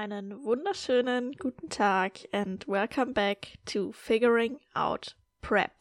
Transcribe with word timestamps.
Einen 0.00 0.42
wunderschönen 0.44 1.32
guten 1.32 1.68
Tag 1.68 2.20
and 2.32 2.66
welcome 2.66 3.12
back 3.12 3.58
to 3.66 3.92
Figuring 3.92 4.58
Out 4.72 5.14
Prep. 5.42 5.72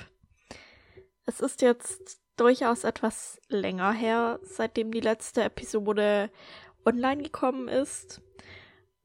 Es 1.25 1.39
ist 1.39 1.61
jetzt 1.61 2.19
durchaus 2.35 2.83
etwas 2.83 3.40
länger 3.47 3.93
her, 3.93 4.42
seitdem 4.43 4.92
die 4.92 5.00
letzte 5.00 5.43
Episode 5.43 6.29
online 6.85 7.24
gekommen 7.24 7.69
ist. 7.69 8.21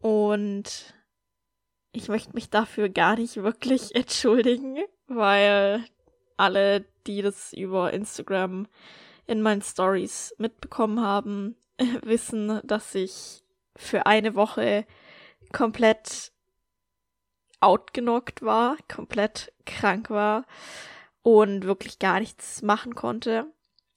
Und 0.00 0.92
ich 1.92 2.08
möchte 2.08 2.34
mich 2.34 2.50
dafür 2.50 2.88
gar 2.88 3.14
nicht 3.14 3.36
wirklich 3.36 3.94
entschuldigen, 3.94 4.78
weil 5.06 5.84
alle, 6.36 6.86
die 7.06 7.22
das 7.22 7.52
über 7.52 7.92
Instagram 7.92 8.66
in 9.28 9.42
meinen 9.42 9.62
Stories 9.62 10.34
mitbekommen 10.38 11.00
haben, 11.00 11.54
wissen, 12.02 12.60
dass 12.64 12.96
ich 12.96 13.44
für 13.76 14.06
eine 14.06 14.34
Woche 14.34 14.84
komplett 15.52 16.32
outgenockt 17.60 18.42
war, 18.42 18.76
komplett 18.92 19.52
krank 19.64 20.10
war 20.10 20.44
und 21.22 21.64
wirklich 21.64 21.98
gar 21.98 22.20
nichts 22.20 22.62
machen 22.62 22.94
konnte. 22.94 23.46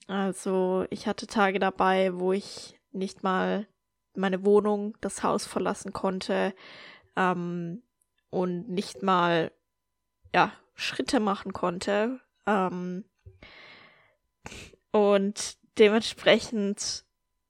Also 0.08 0.86
ich 0.90 1.08
hatte 1.08 1.28
Tage 1.28 1.60
dabei, 1.60 2.18
wo 2.18 2.32
ich 2.32 2.80
nicht 2.92 3.24
mal 3.24 3.68
meine 4.16 4.46
Wohnung, 4.46 4.98
das 5.02 5.22
Haus 5.22 5.46
verlassen 5.46 5.94
konnte 5.94 6.54
ähm, 7.16 7.84
und 8.30 8.70
nicht 8.70 9.04
mal 9.04 9.52
ja 10.34 10.54
Schritte 10.76 11.20
machen 11.20 11.52
konnte. 11.54 12.22
Ähm, 12.46 13.04
und 14.92 15.58
dementsprechend 15.78 17.06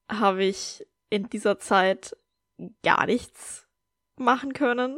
habe 0.10 0.44
ich 0.44 0.86
in 1.10 1.30
dieser 1.30 1.60
Zeit 1.60 2.18
gar 2.84 3.06
nichts 3.06 3.67
machen 4.20 4.54
können. 4.54 4.98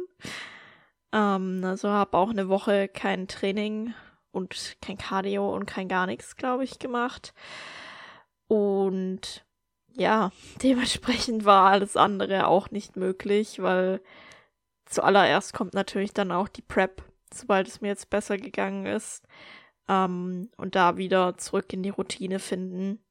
Ähm, 1.12 1.62
also 1.64 1.88
habe 1.88 2.16
auch 2.16 2.30
eine 2.30 2.48
Woche 2.48 2.88
kein 2.88 3.28
Training 3.28 3.94
und 4.32 4.76
kein 4.80 4.98
Cardio 4.98 5.54
und 5.54 5.66
kein 5.66 5.88
gar 5.88 6.06
nichts, 6.06 6.36
glaube 6.36 6.64
ich, 6.64 6.78
gemacht. 6.78 7.34
Und 8.46 9.44
ja, 9.92 10.32
dementsprechend 10.62 11.44
war 11.44 11.70
alles 11.70 11.96
andere 11.96 12.46
auch 12.46 12.70
nicht 12.70 12.96
möglich, 12.96 13.60
weil 13.62 14.00
zuallererst 14.86 15.52
kommt 15.52 15.74
natürlich 15.74 16.12
dann 16.12 16.32
auch 16.32 16.48
die 16.48 16.62
Prep, 16.62 17.02
sobald 17.32 17.68
es 17.68 17.80
mir 17.80 17.88
jetzt 17.88 18.10
besser 18.10 18.38
gegangen 18.38 18.86
ist. 18.86 19.26
Ähm, 19.88 20.50
und 20.56 20.74
da 20.74 20.96
wieder 20.96 21.36
zurück 21.38 21.72
in 21.72 21.82
die 21.82 21.90
Routine 21.90 22.38
finden. 22.38 23.04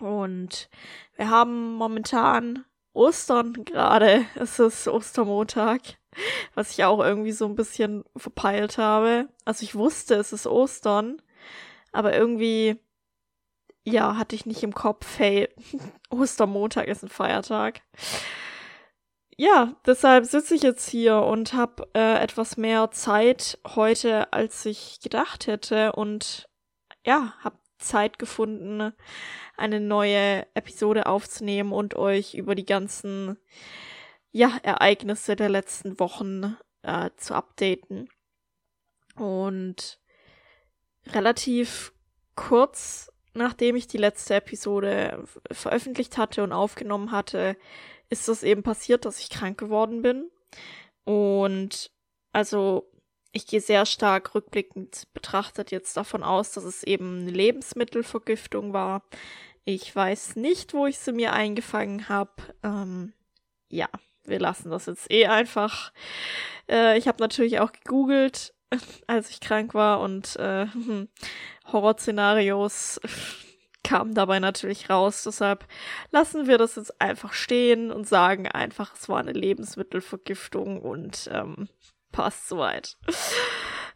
Und 0.00 0.70
wir 1.16 1.30
haben 1.30 1.74
momentan 1.74 2.64
Ostern 2.92 3.64
gerade. 3.64 4.24
Es 4.34 4.58
ist 4.58 4.88
Ostermontag, 4.88 5.80
was 6.54 6.72
ich 6.72 6.84
auch 6.84 7.00
irgendwie 7.00 7.32
so 7.32 7.46
ein 7.46 7.54
bisschen 7.54 8.04
verpeilt 8.16 8.78
habe. 8.78 9.28
Also 9.44 9.64
ich 9.64 9.74
wusste, 9.74 10.16
es 10.16 10.32
ist 10.32 10.46
Ostern, 10.46 11.22
aber 11.92 12.14
irgendwie, 12.14 12.80
ja, 13.84 14.16
hatte 14.16 14.34
ich 14.34 14.46
nicht 14.46 14.62
im 14.62 14.74
Kopf, 14.74 15.18
hey, 15.18 15.48
Ostermontag 16.10 16.88
ist 16.88 17.02
ein 17.02 17.08
Feiertag. 17.08 17.82
Ja, 19.36 19.74
deshalb 19.86 20.26
sitze 20.26 20.54
ich 20.54 20.62
jetzt 20.62 20.88
hier 20.90 21.16
und 21.22 21.54
habe 21.54 21.88
äh, 21.94 22.22
etwas 22.22 22.58
mehr 22.58 22.90
Zeit 22.90 23.58
heute, 23.74 24.30
als 24.34 24.66
ich 24.66 25.00
gedacht 25.00 25.46
hätte 25.46 25.92
und 25.92 26.46
ja, 27.06 27.32
habe 27.40 27.56
Zeit 27.80 28.18
gefunden, 28.18 28.92
eine 29.56 29.80
neue 29.80 30.46
Episode 30.54 31.06
aufzunehmen 31.06 31.72
und 31.72 31.94
euch 31.94 32.34
über 32.34 32.54
die 32.54 32.66
ganzen 32.66 33.36
ja, 34.32 34.58
Ereignisse 34.62 35.36
der 35.36 35.48
letzten 35.48 35.98
Wochen 35.98 36.56
äh, 36.82 37.10
zu 37.16 37.34
updaten. 37.34 38.08
Und 39.16 40.00
relativ 41.06 41.92
kurz 42.36 43.10
nachdem 43.34 43.76
ich 43.76 43.86
die 43.86 43.98
letzte 43.98 44.34
Episode 44.34 45.24
veröffentlicht 45.50 46.18
hatte 46.18 46.42
und 46.42 46.52
aufgenommen 46.52 47.12
hatte, 47.12 47.56
ist 48.08 48.28
es 48.28 48.42
eben 48.42 48.62
passiert, 48.62 49.04
dass 49.04 49.20
ich 49.20 49.30
krank 49.30 49.58
geworden 49.58 50.02
bin. 50.02 50.30
Und 51.04 51.90
also 52.32 52.90
ich 53.32 53.46
gehe 53.46 53.60
sehr 53.60 53.86
stark 53.86 54.34
rückblickend 54.34 55.06
betrachtet 55.14 55.70
jetzt 55.70 55.96
davon 55.96 56.22
aus, 56.22 56.52
dass 56.52 56.64
es 56.64 56.82
eben 56.82 57.20
eine 57.20 57.30
Lebensmittelvergiftung 57.30 58.72
war. 58.72 59.02
Ich 59.64 59.94
weiß 59.94 60.36
nicht, 60.36 60.74
wo 60.74 60.86
ich 60.86 60.98
sie 60.98 61.12
mir 61.12 61.32
eingefangen 61.32 62.08
habe. 62.08 62.32
Ähm, 62.62 63.12
ja, 63.68 63.88
wir 64.24 64.40
lassen 64.40 64.70
das 64.70 64.86
jetzt 64.86 65.10
eh 65.10 65.26
einfach. 65.26 65.92
Äh, 66.68 66.98
ich 66.98 67.06
habe 67.06 67.22
natürlich 67.22 67.60
auch 67.60 67.72
gegoogelt, 67.72 68.54
als 69.06 69.30
ich 69.30 69.40
krank 69.40 69.74
war 69.74 70.00
und 70.00 70.36
äh, 70.36 70.66
Horrorszenarios 71.72 73.00
kamen 73.84 74.14
dabei 74.14 74.40
natürlich 74.40 74.90
raus. 74.90 75.22
Deshalb 75.22 75.66
lassen 76.10 76.48
wir 76.48 76.58
das 76.58 76.76
jetzt 76.76 77.00
einfach 77.00 77.32
stehen 77.32 77.92
und 77.92 78.08
sagen 78.08 78.48
einfach, 78.48 78.94
es 78.94 79.08
war 79.08 79.20
eine 79.20 79.32
Lebensmittelvergiftung 79.32 80.80
und 80.80 81.30
ähm, 81.32 81.68
passt 82.12 82.48
soweit. 82.48 82.96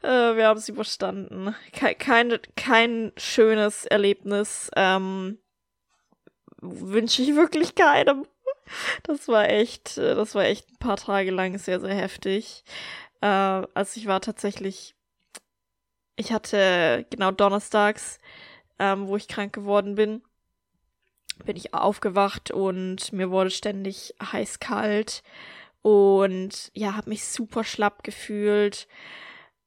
Äh, 0.03 0.37
wir 0.37 0.49
haben 0.49 0.59
es 0.59 0.69
überstanden. 0.69 1.55
Ke 1.73 1.95
kein, 1.95 2.39
kein 2.57 3.13
schönes 3.17 3.87
Erlebnis. 3.87 4.71
Ähm, 4.77 5.39
wünsche 6.61 7.23
ich 7.23 7.35
wirklich 7.35 7.75
keinem. 7.75 8.27
Das 9.03 9.29
war 9.29 9.49
echt, 9.49 9.99
äh, 9.99 10.15
das 10.15 10.35
war 10.35 10.45
echt 10.45 10.71
ein 10.71 10.79
paar 10.79 10.97
Tage 10.97 11.31
lang 11.31 11.57
sehr, 11.59 11.81
sehr 11.81 11.95
heftig. 11.95 12.65
Äh, 13.21 13.27
also 13.27 13.99
ich 13.99 14.07
war 14.07 14.21
tatsächlich, 14.21 14.95
ich 16.17 16.33
hatte 16.33 17.07
genau 17.11 17.31
donnerstags, 17.31 18.19
ähm, 18.79 19.09
wo 19.09 19.17
ich 19.17 19.29
krank 19.29 19.53
geworden 19.53 19.95
bin, 19.95 20.23
bin 21.45 21.57
ich 21.57 21.75
aufgewacht 21.75 22.51
und 22.51 23.13
mir 23.13 23.31
wurde 23.31 23.51
ständig 23.51 24.15
heiß 24.23 24.61
kalt 24.61 25.23
und 25.85 26.71
ja, 26.73 26.97
habe 26.97 27.11
mich 27.11 27.27
super 27.27 27.63
schlapp 27.63 28.05
gefühlt 28.05 28.89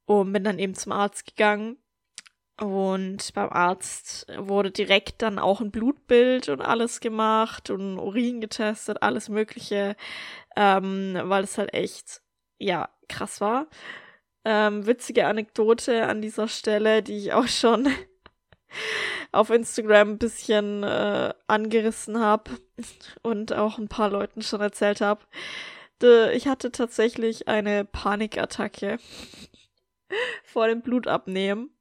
und 0.05 0.33
bin 0.33 0.43
dann 0.43 0.57
eben 0.57 0.73
zum 0.73 0.91
Arzt 0.91 1.27
gegangen. 1.27 1.77
Und 2.59 3.35
beim 3.35 3.49
Arzt 3.51 4.25
wurde 4.35 4.71
direkt 4.71 5.21
dann 5.21 5.37
auch 5.37 5.61
ein 5.61 5.69
Blutbild 5.69 6.49
und 6.49 6.61
alles 6.61 7.01
gemacht 7.01 7.69
und 7.69 7.99
Urin 7.99 8.41
getestet, 8.41 9.03
alles 9.03 9.29
Mögliche, 9.29 9.95
ähm, 10.55 11.19
weil 11.25 11.43
es 11.43 11.59
halt 11.59 11.71
echt, 11.75 12.23
ja, 12.57 12.89
krass 13.07 13.39
war. 13.39 13.67
Ähm, 14.43 14.87
witzige 14.87 15.27
Anekdote 15.27 16.07
an 16.07 16.23
dieser 16.23 16.47
Stelle, 16.47 17.03
die 17.03 17.17
ich 17.19 17.33
auch 17.33 17.47
schon 17.47 17.89
auf 19.31 19.51
Instagram 19.51 20.13
ein 20.13 20.17
bisschen 20.17 20.81
äh, 20.81 21.31
angerissen 21.45 22.19
habe 22.19 22.49
und 23.21 23.53
auch 23.53 23.77
ein 23.77 23.87
paar 23.87 24.09
Leuten 24.09 24.41
schon 24.41 24.61
erzählt 24.61 24.99
habe 24.99 25.21
ich 26.03 26.47
hatte 26.47 26.71
tatsächlich 26.71 27.47
eine 27.47 27.85
Panikattacke 27.85 28.97
vor 30.43 30.67
dem 30.67 30.81
Blutabnehmen. 30.81 31.71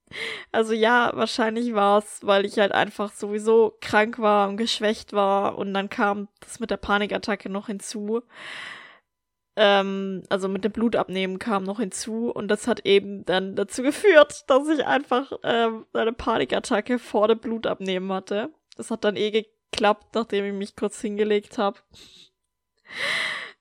Also 0.52 0.72
ja, 0.72 1.10
wahrscheinlich 1.14 1.74
war 1.74 1.98
es, 1.98 2.20
weil 2.22 2.44
ich 2.44 2.58
halt 2.58 2.72
einfach 2.72 3.12
sowieso 3.12 3.76
krank 3.80 4.18
war 4.18 4.48
und 4.48 4.56
geschwächt 4.56 5.12
war 5.12 5.58
und 5.58 5.74
dann 5.74 5.88
kam 5.88 6.28
das 6.40 6.60
mit 6.60 6.70
der 6.70 6.76
Panikattacke 6.76 7.48
noch 7.48 7.66
hinzu. 7.66 8.22
Ähm, 9.56 10.22
also 10.28 10.48
mit 10.48 10.64
dem 10.64 10.72
Blutabnehmen 10.72 11.38
kam 11.38 11.64
noch 11.64 11.80
hinzu 11.80 12.30
und 12.30 12.48
das 12.48 12.68
hat 12.68 12.80
eben 12.86 13.24
dann 13.24 13.56
dazu 13.56 13.82
geführt, 13.82 14.44
dass 14.48 14.68
ich 14.68 14.84
einfach 14.86 15.32
ähm, 15.42 15.86
eine 15.92 16.12
Panikattacke 16.12 16.98
vor 16.98 17.28
dem 17.28 17.38
Blutabnehmen 17.38 18.12
hatte. 18.12 18.50
Das 18.76 18.90
hat 18.90 19.04
dann 19.04 19.16
eh 19.16 19.30
geklappt, 19.30 20.14
nachdem 20.14 20.44
ich 20.44 20.52
mich 20.52 20.76
kurz 20.76 21.00
hingelegt 21.00 21.58
habe. 21.58 21.78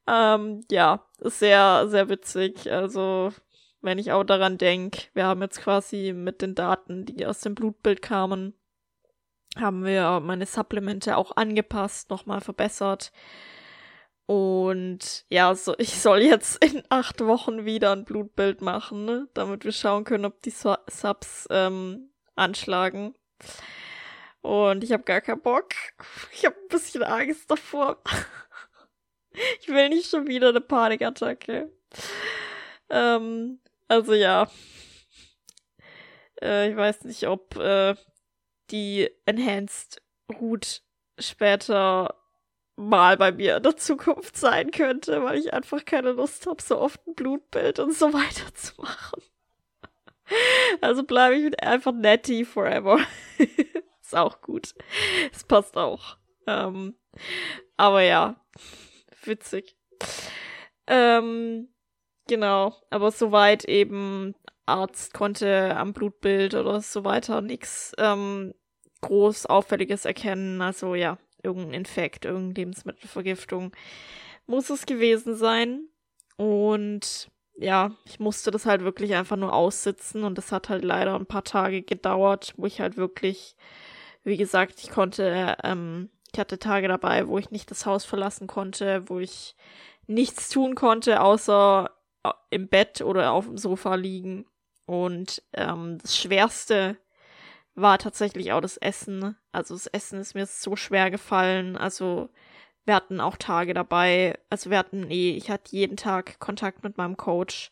Ähm, 0.07 0.63
ja, 0.69 1.06
ist 1.19 1.39
sehr, 1.39 1.88
sehr 1.88 2.09
witzig. 2.09 2.71
Also, 2.71 3.31
wenn 3.81 3.97
ich 3.97 4.12
auch 4.12 4.24
daran 4.24 4.57
denke, 4.57 5.03
wir 5.13 5.25
haben 5.25 5.41
jetzt 5.41 5.62
quasi 5.62 6.13
mit 6.13 6.41
den 6.41 6.56
Daten, 6.56 7.06
die 7.06 7.25
aus 7.25 7.41
dem 7.41 7.56
Blutbild 7.56 8.01
kamen, 8.01 8.53
haben 9.57 9.85
wir 9.85 10.19
meine 10.19 10.45
Supplemente 10.45 11.18
auch 11.18 11.35
angepasst, 11.35 12.09
nochmal 12.09 12.41
verbessert. 12.41 13.12
Und 14.27 15.25
ja, 15.30 15.53
so, 15.56 15.75
ich 15.80 16.00
soll 16.00 16.21
jetzt 16.21 16.63
in 16.63 16.83
acht 16.89 17.21
Wochen 17.21 17.65
wieder 17.65 17.91
ein 17.91 18.06
Blutbild 18.06 18.62
machen, 18.62 19.06
ne? 19.06 19.27
damit 19.33 19.63
wir 19.65 19.71
schauen 19.71 20.03
können, 20.03 20.25
ob 20.25 20.41
die 20.41 20.51
Subs 20.51 21.47
ähm, 21.50 22.09
anschlagen. 22.35 23.15
Und 24.41 24.83
ich 24.83 24.91
habe 24.91 25.03
gar 25.03 25.21
keinen 25.21 25.41
Bock. 25.41 25.69
Ich 26.31 26.45
habe 26.45 26.56
ein 26.56 26.68
bisschen 26.69 27.03
Angst 27.03 27.50
davor. 27.50 28.01
Ich 29.61 29.67
will 29.67 29.89
nicht 29.89 30.09
schon 30.09 30.27
wieder 30.27 30.49
eine 30.49 30.61
Panikattacke. 30.61 31.71
Ähm, 32.89 33.59
also 33.87 34.13
ja. 34.13 34.49
Äh, 36.41 36.71
ich 36.71 36.75
weiß 36.75 37.03
nicht, 37.03 37.27
ob 37.27 37.55
äh, 37.57 37.95
die 38.71 39.09
Enhanced 39.25 40.01
Route 40.39 40.81
später 41.19 42.15
mal 42.75 43.17
bei 43.17 43.31
mir 43.31 43.57
in 43.57 43.63
der 43.63 43.77
Zukunft 43.77 44.37
sein 44.37 44.71
könnte, 44.71 45.23
weil 45.23 45.39
ich 45.39 45.53
einfach 45.53 45.85
keine 45.85 46.11
Lust 46.11 46.45
habe, 46.45 46.61
so 46.61 46.79
oft 46.79 47.05
ein 47.07 47.15
Blutbild 47.15 47.79
und 47.79 47.93
so 47.93 48.11
weiter 48.13 48.53
zu 48.53 48.81
machen. 48.81 49.21
Also 50.81 51.03
bleibe 51.03 51.35
ich 51.35 51.43
mit 51.43 51.61
einfach 51.61 51.93
Netty 51.93 52.45
forever. 52.45 52.99
Ist 54.01 54.15
auch 54.15 54.41
gut. 54.41 54.73
Es 55.31 55.43
passt 55.43 55.77
auch. 55.77 56.17
Ähm, 56.47 56.95
aber 57.77 58.01
ja, 58.01 58.35
witzig. 59.27 59.75
Ähm, 60.88 61.69
genau, 62.27 62.75
aber 62.89 63.12
soweit 63.12 63.66
eben 63.66 64.36
Arzt 64.66 65.13
konnte 65.13 65.75
am 65.75 65.94
Blutbild 65.94 66.54
oder 66.56 66.81
so 66.81 67.06
weiter 67.06 67.42
nichts 67.42 67.94
ähm, 67.98 68.54
groß 69.01 69.45
Auffälliges 69.45 70.06
erkennen. 70.06 70.62
Also 70.62 70.95
ja, 70.95 71.18
irgendein 71.44 71.74
Infekt, 71.74 72.25
irgendeine 72.25 72.54
Lebensmittelvergiftung 72.54 73.72
muss 74.48 74.69
es 74.69 74.86
gewesen 74.86 75.36
sein. 75.36 75.88
Und 76.38 77.30
ja, 77.57 77.95
ich 78.06 78.19
musste 78.19 78.51
das 78.51 78.66
halt 78.66 78.83
wirklich 78.83 79.16
einfach 79.16 79.38
nur 79.38 79.54
aussitzen 79.54 80.24
und 80.24 80.38
das 80.38 80.51
hat 80.51 80.69
halt 80.69 80.83
leider 80.83 81.16
ein 81.16 81.25
paar 81.25 81.44
Tage 81.44 81.83
gedauert, 81.83 82.54
wo 82.57 82.66
ich 82.66 82.81
halt 82.81 82.98
wirklich, 82.98 83.56
wie 84.24 84.36
gesagt, 84.36 84.83
ich 84.83 84.89
konnte, 84.89 85.56
ähm, 85.63 86.10
ich 86.35 86.39
hatte 86.39 86.59
Tage 86.59 86.89
dabei, 86.89 87.29
wo 87.29 87.37
ich 87.37 87.49
nicht 87.49 87.71
das 87.71 87.85
Haus 87.85 88.03
verlassen 88.03 88.45
konnte, 88.45 89.07
wo 89.07 89.19
ich 89.19 89.55
nichts 90.05 90.49
tun 90.49 90.75
konnte, 90.75 91.21
außer 91.21 91.89
äh, 92.23 92.31
im 92.49 92.67
Bett 92.67 92.99
oder 92.99 93.31
auf 93.31 93.45
dem 93.45 93.57
Sofa 93.57 93.95
liegen. 93.95 94.45
Und 94.85 95.41
ähm, 95.53 95.97
das 96.01 96.17
Schwerste 96.17 96.97
war 97.73 97.99
tatsächlich 97.99 98.51
auch 98.51 98.59
das 98.59 98.75
Essen. 98.75 99.37
Also 99.53 99.75
das 99.75 99.87
Essen 99.87 100.19
ist 100.19 100.35
mir 100.35 100.45
so 100.45 100.75
schwer 100.75 101.09
gefallen. 101.09 101.77
Also 101.77 102.27
wir 102.83 102.95
hatten 102.95 103.21
auch 103.21 103.37
Tage 103.37 103.73
dabei. 103.73 104.37
Also 104.49 104.69
wir 104.69 104.77
hatten 104.77 105.09
eh, 105.09 105.37
ich 105.37 105.49
hatte 105.49 105.73
jeden 105.73 105.95
Tag 105.95 106.37
Kontakt 106.39 106.83
mit 106.83 106.97
meinem 106.97 107.15
Coach, 107.15 107.71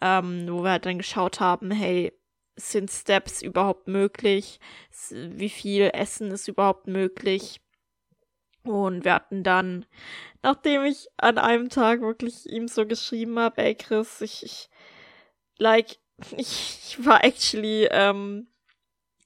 ähm, 0.00 0.48
wo 0.48 0.62
wir 0.62 0.70
halt 0.70 0.86
dann 0.86 0.96
geschaut 0.96 1.38
haben, 1.38 1.70
hey, 1.70 2.18
sind 2.56 2.90
Steps 2.90 3.42
überhaupt 3.42 3.88
möglich? 3.88 4.58
Wie 5.10 5.50
viel 5.50 5.90
Essen 5.92 6.30
ist 6.30 6.48
überhaupt 6.48 6.86
möglich? 6.86 7.60
Und 8.62 9.04
wir 9.04 9.14
hatten 9.14 9.42
dann, 9.42 9.86
nachdem 10.42 10.84
ich 10.84 11.08
an 11.16 11.38
einem 11.38 11.70
Tag 11.70 12.02
wirklich 12.02 12.46
ihm 12.50 12.68
so 12.68 12.86
geschrieben 12.86 13.38
habe, 13.38 13.62
ey 13.62 13.74
Chris, 13.74 14.20
ich, 14.20 14.44
ich 14.44 14.70
like, 15.58 15.98
ich, 16.36 16.78
ich 16.98 17.04
war 17.04 17.24
actually 17.24 17.88
ähm, 17.90 18.48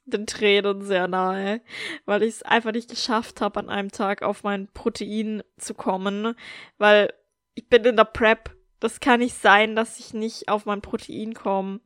den 0.07 0.27
Tränen 0.27 0.83
sehr 0.83 1.09
nahe, 1.09 1.61
weil 2.05 2.23
ich 2.23 2.37
es 2.37 2.43
einfach 2.43 2.73
nicht 2.73 2.91
geschafft 2.91 3.41
habe, 3.41 3.61
an 3.61 3.71
einem 3.71 3.91
Tag 3.91 4.23
auf 4.23 4.43
mein 4.43 4.69
Protein 4.69 5.43
zu 5.59 5.75
kommen, 5.75 6.35
weil 6.79 7.13
ich 7.55 7.69
bin 7.69 7.85
in 7.85 7.97
der 7.97 8.05
Prep. 8.05 8.55
Das 8.81 9.01
kann 9.01 9.21
nicht 9.21 9.41
sein, 9.41 9.77
dass 9.77 9.99
ich 9.99 10.13
nicht 10.13 10.49
auf 10.49 10.67
mein 10.67 10.83
Protein 10.83 11.33
komme 11.33 11.81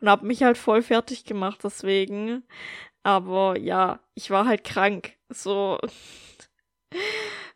und 0.00 0.08
habe 0.08 0.26
mich 0.26 0.44
halt 0.44 0.56
voll 0.56 0.80
fertig 0.80 1.24
gemacht 1.24 1.60
deswegen. 1.64 2.44
Aber 3.02 3.58
ja, 3.58 3.98
ich 4.14 4.30
war 4.30 4.46
halt 4.46 4.62
krank. 4.62 5.14
So 5.28 5.78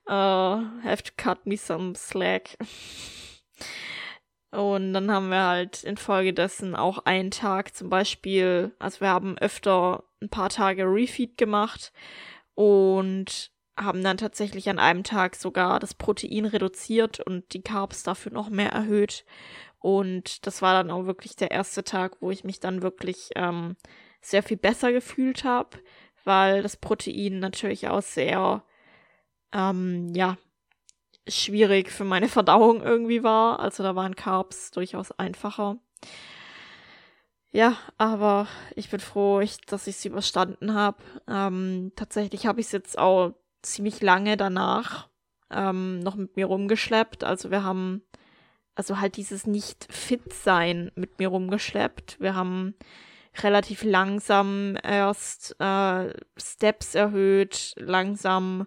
uh, 0.07 0.63
have 0.83 1.03
to 1.03 1.13
cut 1.17 1.47
me 1.47 1.57
some 1.57 1.95
slack. 1.95 2.57
Und 4.51 4.95
dann 4.95 5.11
haben 5.13 5.29
wir 5.31 5.45
halt 5.45 5.85
infolgedessen 5.85 6.75
auch 6.75 6.99
einen 7.05 7.31
Tag 7.31 7.75
zum 7.77 7.89
Beispiel, 7.89 8.75
also 8.81 9.01
wir 9.01 9.09
haben 9.09 9.39
öfter 9.39 10.03
ein 10.21 10.29
paar 10.29 10.49
Tage 10.49 10.85
Refeed 10.85 11.37
gemacht 11.39 11.93
und 12.55 13.53
haben 13.77 14.03
dann 14.03 14.17
tatsächlich 14.17 14.69
an 14.69 14.79
einem 14.79 15.05
Tag 15.05 15.37
sogar 15.37 15.79
das 15.79 15.95
Protein 15.95 16.45
reduziert 16.45 17.21
und 17.21 17.53
die 17.55 17.63
Carbs 17.63 18.03
dafür 18.03 18.33
noch 18.33 18.51
mehr 18.51 18.71
erhöht. 18.71 19.25
Und 19.79 20.47
das 20.47 20.61
war 20.61 20.75
dann 20.75 20.91
auch 20.91 21.07
wirklich 21.07 21.37
der 21.37 21.51
erste 21.53 21.85
Tag, 21.85 22.17
wo 22.21 22.31
ich 22.31 22.45
mich 22.45 22.61
dann 22.61 22.83
wirklich 22.83 23.31
ähm, 23.37 23.77
sehr 24.21 24.43
viel 24.43 24.59
besser 24.59 24.93
gefühlt 24.93 25.45
habe, 25.45 25.79
weil 26.25 26.63
das 26.63 26.77
Protein 26.77 27.39
natürlich 27.39 27.89
auch 27.89 28.03
sehr, 28.03 28.63
ähm, 29.53 30.13
ja, 30.15 30.37
schwierig 31.29 31.91
für 31.91 32.05
meine 32.05 32.29
Verdauung 32.29 32.83
irgendwie 32.83 33.23
war. 33.23 33.61
Also 33.61 33.83
da 33.83 33.95
waren 33.97 34.17
Carbs 34.17 34.71
durchaus 34.71 35.13
einfacher. 35.13 35.79
Ja, 37.53 37.77
aber 37.99 38.47
ich 38.77 38.91
bin 38.91 39.01
froh, 39.01 39.41
ich, 39.41 39.61
dass 39.63 39.87
ich 39.87 39.97
es 39.97 40.05
überstanden 40.05 40.75
habe. 40.75 40.99
Ähm, 41.27 41.93
tatsächlich 41.97 42.47
habe 42.47 42.61
ich 42.61 42.67
es 42.67 42.73
jetzt 42.73 42.99
auch 42.99 43.33
ziemlich 43.63 44.01
lange 44.01 44.37
danach 44.37 45.09
ähm, 45.51 45.99
noch 46.01 46.15
mit 46.15 46.37
mir 46.37 46.47
rumgeschleppt. 46.47 47.25
Also 47.25 47.51
wir 47.51 47.65
haben 47.65 48.03
also 48.77 49.01
halt 49.01 49.17
dieses 49.17 49.47
nicht 49.47 49.93
fit 49.93 50.33
sein 50.33 50.93
mit 50.95 51.19
mir 51.19 51.29
rumgeschleppt. 51.29 52.21
Wir 52.21 52.35
haben 52.35 52.75
relativ 53.43 53.83
langsam 53.83 54.77
erst 54.83 55.57
äh, 55.61 56.15
Steps 56.37 56.95
erhöht, 56.95 57.75
langsam 57.77 58.67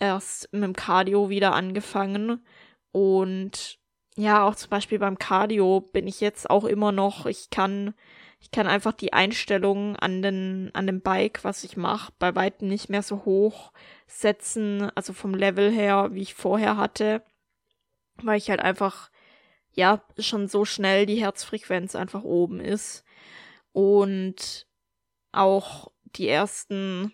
erst 0.00 0.52
mit 0.52 0.62
dem 0.62 0.74
Cardio 0.74 1.28
wieder 1.28 1.54
angefangen. 1.54 2.44
Und 2.90 3.78
ja, 4.16 4.44
auch 4.44 4.56
zum 4.56 4.70
Beispiel 4.70 4.98
beim 4.98 5.18
Cardio 5.18 5.80
bin 5.80 6.06
ich 6.06 6.20
jetzt 6.20 6.50
auch 6.50 6.64
immer 6.64 6.92
noch, 6.92 7.26
ich 7.26 7.50
kann, 7.50 7.94
ich 8.40 8.50
kann 8.50 8.66
einfach 8.66 8.92
die 8.92 9.12
Einstellungen 9.12 9.96
an 9.96 10.22
den, 10.22 10.70
an 10.74 10.86
dem 10.86 11.00
Bike, 11.00 11.44
was 11.44 11.62
ich 11.64 11.76
mache, 11.76 12.12
bei 12.18 12.34
weitem 12.34 12.68
nicht 12.68 12.88
mehr 12.88 13.02
so 13.02 13.24
hoch 13.24 13.72
setzen, 14.06 14.90
also 14.94 15.12
vom 15.12 15.34
Level 15.34 15.70
her, 15.70 16.08
wie 16.12 16.22
ich 16.22 16.34
vorher 16.34 16.76
hatte, 16.76 17.22
weil 18.16 18.38
ich 18.38 18.50
halt 18.50 18.60
einfach, 18.60 19.10
ja, 19.72 20.02
schon 20.18 20.48
so 20.48 20.64
schnell 20.64 21.06
die 21.06 21.20
Herzfrequenz 21.20 21.94
einfach 21.94 22.24
oben 22.24 22.60
ist. 22.60 23.04
Und 23.72 24.66
auch 25.32 25.92
die 26.16 26.28
ersten 26.28 27.12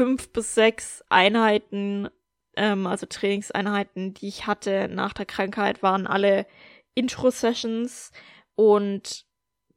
fünf 0.00 0.32
bis 0.32 0.54
sechs 0.54 1.04
Einheiten, 1.10 2.08
ähm, 2.56 2.86
also 2.86 3.04
Trainingseinheiten, 3.04 4.14
die 4.14 4.28
ich 4.28 4.46
hatte 4.46 4.88
nach 4.88 5.12
der 5.12 5.26
Krankheit, 5.26 5.82
waren 5.82 6.06
alle 6.06 6.46
Intro-Sessions 6.94 8.10
und 8.54 9.26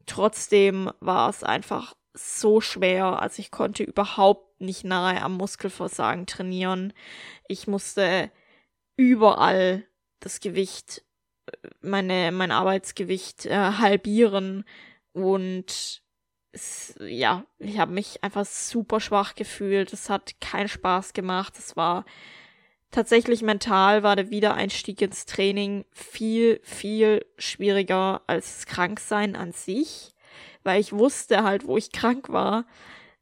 trotzdem 0.06 0.90
war 1.02 1.30
es 1.30 1.44
einfach 1.44 1.98
so 2.14 2.62
schwer. 2.62 3.22
Also 3.22 3.42
ich 3.42 3.52
konnte 3.52 3.84
überhaupt 3.84 4.62
nicht 4.62 4.86
nahe 4.86 5.22
am 5.22 5.36
Muskelversagen 5.36 6.26
trainieren. 6.26 6.94
Ich 7.50 7.68
musste 7.68 8.32
überall 8.96 9.84
das 10.22 10.40
Gewicht, 10.40 11.04
äh, 11.48 11.68
meine, 11.82 12.32
mein 12.32 12.52
Arbeitsgewicht 12.52 13.46
äh, 13.46 13.58
halbieren 13.58 14.64
und 15.12 16.02
ja, 17.00 17.46
ich 17.60 17.80
habe 17.80 17.94
mich 17.94 18.24
einfach 18.24 18.46
super 18.46 19.00
schwach 19.00 19.36
gefühlt. 19.36 19.94
Es 19.94 20.10
hat 20.10 20.40
keinen 20.40 20.70
Spaß 20.70 21.14
gemacht. 21.14 21.54
Es 21.58 21.76
war 21.76 22.06
tatsächlich 22.92 23.42
mental 23.42 24.04
war 24.04 24.16
der 24.16 24.30
Wiedereinstieg 24.30 25.02
ins 25.02 25.26
Training 25.26 25.86
viel, 25.92 26.60
viel 26.64 27.26
schwieriger 27.38 28.22
als 28.28 28.54
das 28.54 28.66
Kranksein 28.68 29.36
an 29.36 29.52
sich, 29.52 30.14
weil 30.64 30.80
ich 30.80 30.94
wusste 30.94 31.44
halt, 31.44 31.66
wo 31.66 31.78
ich 31.78 31.92
krank 31.92 32.30
war. 32.30 32.66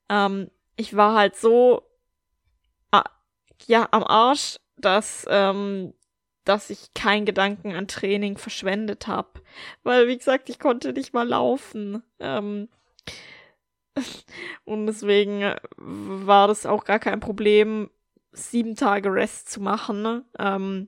Ähm, 0.09 0.51
ich 0.75 0.95
war 0.95 1.15
halt 1.15 1.37
so, 1.37 1.83
ja, 3.67 3.87
am 3.91 4.03
Arsch, 4.03 4.59
dass, 4.77 5.25
ähm, 5.29 5.93
dass 6.45 6.69
ich 6.69 6.93
keinen 6.93 7.25
Gedanken 7.25 7.73
an 7.73 7.87
Training 7.87 8.37
verschwendet 8.37 9.07
habe. 9.07 9.41
Weil, 9.83 10.07
wie 10.07 10.17
gesagt, 10.17 10.49
ich 10.49 10.59
konnte 10.59 10.93
nicht 10.93 11.13
mal 11.13 11.27
laufen. 11.27 12.03
Ähm, 12.19 12.69
und 14.65 14.87
deswegen 14.87 15.41
äh, 15.41 15.57
war 15.77 16.47
das 16.47 16.65
auch 16.65 16.83
gar 16.85 16.99
kein 16.99 17.19
Problem, 17.19 17.89
sieben 18.31 18.75
Tage 18.75 19.11
Rest 19.13 19.49
zu 19.49 19.61
machen. 19.61 20.23
Ähm, 20.39 20.87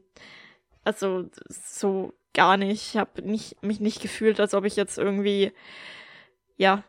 also 0.84 1.30
so 1.48 2.14
gar 2.34 2.58
nicht. 2.58 2.94
Ich 2.94 2.98
habe 2.98 3.22
nicht, 3.22 3.62
mich 3.64 3.80
nicht 3.80 4.02
gefühlt, 4.02 4.40
als 4.40 4.54
ob 4.54 4.66
ich 4.66 4.76
jetzt 4.76 4.98
irgendwie, 4.98 5.52
ja, 6.58 6.84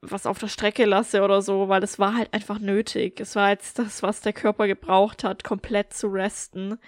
was 0.00 0.26
auf 0.26 0.38
der 0.38 0.48
Strecke 0.48 0.84
lasse 0.84 1.22
oder 1.22 1.42
so, 1.42 1.68
weil 1.68 1.82
es 1.82 1.98
war 1.98 2.16
halt 2.16 2.32
einfach 2.32 2.58
nötig. 2.60 3.20
Es 3.20 3.34
war 3.34 3.50
jetzt 3.50 3.78
das, 3.78 4.02
was 4.02 4.20
der 4.20 4.32
Körper 4.32 4.66
gebraucht 4.68 5.24
hat, 5.24 5.42
komplett 5.42 5.92
zu 5.92 6.08
resten. 6.08 6.78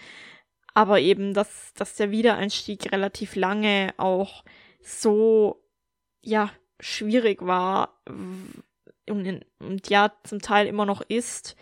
Aber 0.75 1.01
eben, 1.01 1.35
dass, 1.35 1.73
dass 1.75 1.97
der 1.97 2.13
Wiedereinstieg 2.13 2.93
relativ 2.93 3.35
lange 3.35 3.93
auch 3.97 4.45
so, 4.81 5.65
ja, 6.21 6.53
schwierig 6.81 7.45
war 7.45 8.01
und, 9.09 9.45
und 9.59 9.89
ja 9.89 10.13
zum 10.25 10.41
Teil 10.41 10.67
immer 10.67 10.87
noch 10.87 11.01
ist, 11.03 11.57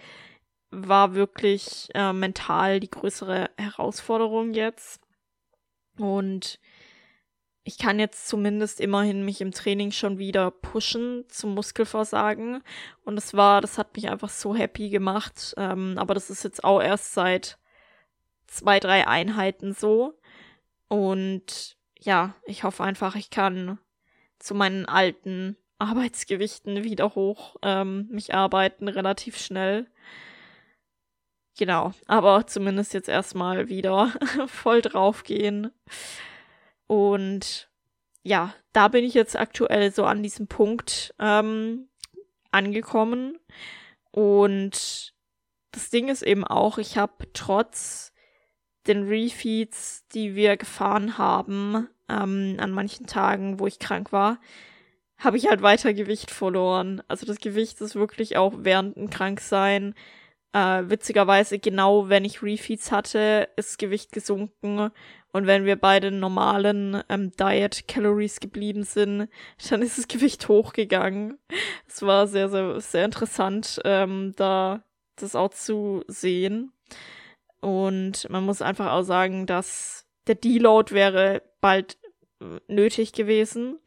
war 0.70 1.14
wirklich 1.14 1.88
äh, 1.94 2.12
mental 2.12 2.80
die 2.80 2.90
größere 2.90 3.50
Herausforderung 3.56 4.52
jetzt. 4.52 5.00
Und 5.99 6.58
ich 7.64 7.78
kann 7.78 7.99
jetzt 7.99 8.28
zumindest 8.28 8.80
immerhin 8.80 9.25
mich 9.25 9.40
im 9.40 9.52
Training 9.52 9.90
schon 9.90 10.18
wieder 10.18 10.50
pushen 10.50 11.25
zum 11.28 11.54
Muskelversagen. 11.54 12.62
Und 13.04 13.16
das 13.16 13.35
war, 13.35 13.61
das 13.61 13.78
hat 13.78 13.96
mich 13.96 14.08
einfach 14.08 14.28
so 14.28 14.54
happy 14.54 14.90
gemacht. 14.90 15.54
Ähm, 15.56 15.94
aber 15.96 16.14
das 16.14 16.30
ist 16.30 16.44
jetzt 16.44 16.62
auch 16.62 16.80
erst 16.80 17.14
seit 17.14 17.58
zwei, 18.46 18.78
drei 18.78 19.06
Einheiten 19.08 19.73
so. 19.73 20.18
Und 20.88 21.76
ja, 21.99 22.35
ich 22.44 22.62
hoffe 22.62 22.85
einfach, 22.85 23.16
ich 23.16 23.30
kann 23.30 23.78
zu 24.38 24.55
meinen 24.55 24.87
alten 24.87 25.57
Arbeitsgewichten 25.78 26.85
wieder 26.85 27.14
hoch 27.14 27.57
ähm, 27.62 28.09
mich 28.11 28.35
arbeiten, 28.35 28.88
relativ 28.88 29.38
schnell. 29.38 29.87
Genau, 31.59 31.93
aber 32.07 32.47
zumindest 32.47 32.93
jetzt 32.95 33.09
erstmal 33.09 33.69
wieder 33.69 34.12
voll 34.47 34.83
draufgehen. 34.83 35.71
Und 36.87 37.71
ja, 38.23 38.55
da 38.73 38.88
bin 38.88 39.05
ich 39.05 39.14
jetzt 39.14 39.37
aktuell 39.37 39.93
so 39.93 40.05
an 40.05 40.23
diesem 40.23 40.49
Punkt 40.49 41.14
ähm, 41.19 41.88
angekommen. 42.50 43.38
Und 44.11 45.14
das 45.73 45.90
Ding 45.90 46.09
ist 46.09 46.23
eben 46.23 46.45
auch, 46.45 46.78
ich 46.78 46.99
habe 46.99 47.28
trotz 47.33 48.12
den 48.87 49.09
Refeeds, 49.09 50.07
die 50.09 50.35
wir 50.35 50.57
gefahren 50.57 51.19
haben, 51.19 51.88
ähm, 52.08 52.56
an 52.58 52.72
manchen 52.72 53.06
Tagen, 53.06 53.58
wo 53.60 53.66
ich 53.66 53.78
krank 53.78 54.12
war, 54.12 54.38
habe 55.18 55.36
ich 55.36 55.48
halt 55.48 55.62
weiter 55.62 55.94
Gewicht 55.94 56.30
verloren. 56.30 57.02
Also 57.08 57.26
das 57.26 57.38
Gewicht 57.38 57.80
ist 57.80 57.94
wirklich 57.94 58.36
auch 58.36 58.52
während 58.58 58.96
dem 58.96 59.10
Kranksein 59.10 59.94
äh, 60.52 60.88
witzigerweise, 60.88 61.58
genau 61.58 62.08
wenn 62.08 62.25
ich 62.25 62.42
Refeeds 62.42 62.90
hatte, 62.90 63.48
ist 63.56 63.78
Gewicht 63.78 64.12
gesunken. 64.12 64.90
Und 65.32 65.46
wenn 65.46 65.66
wir 65.66 65.76
bei 65.76 66.00
den 66.00 66.18
normalen 66.18 67.02
ähm, 67.10 67.30
Diet 67.38 67.86
Calories 67.88 68.40
geblieben 68.40 68.84
sind, 68.84 69.28
dann 69.68 69.82
ist 69.82 69.98
das 69.98 70.08
Gewicht 70.08 70.48
hochgegangen. 70.48 71.38
Es 71.86 72.00
war 72.02 72.26
sehr, 72.26 72.48
sehr, 72.48 72.80
sehr 72.80 73.04
interessant, 73.04 73.80
ähm, 73.84 74.32
da 74.36 74.82
das 75.16 75.34
auch 75.34 75.50
zu 75.50 76.04
sehen. 76.08 76.72
Und 77.60 78.28
man 78.30 78.44
muss 78.44 78.62
einfach 78.62 78.92
auch 78.92 79.02
sagen, 79.02 79.46
dass 79.46 80.06
der 80.26 80.36
Deload 80.36 80.94
wäre 80.94 81.42
bald 81.66 81.99
äh, 82.40 82.61
nötig 82.68 83.12
gewesen. 83.12 83.80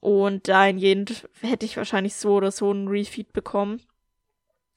Und 0.00 0.48
dahingehend 0.48 1.26
hätte 1.40 1.64
ich 1.64 1.78
wahrscheinlich 1.78 2.14
so 2.14 2.34
oder 2.34 2.50
so 2.50 2.70
einen 2.70 2.88
Refeed 2.88 3.32
bekommen. 3.32 3.80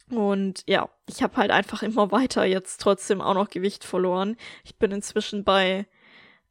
Und 0.10 0.64
ja, 0.66 0.90
ich 1.06 1.22
habe 1.22 1.36
halt 1.36 1.52
einfach 1.52 1.84
immer 1.84 2.14
weiter 2.14 2.46
jetzt 2.46 2.80
trotzdem 2.80 3.20
auch 3.20 3.34
noch 3.34 3.50
Gewicht 3.50 3.84
verloren. 3.84 4.38
Ich 4.64 4.78
bin 4.78 4.92
inzwischen 4.92 5.44
bei 5.44 5.86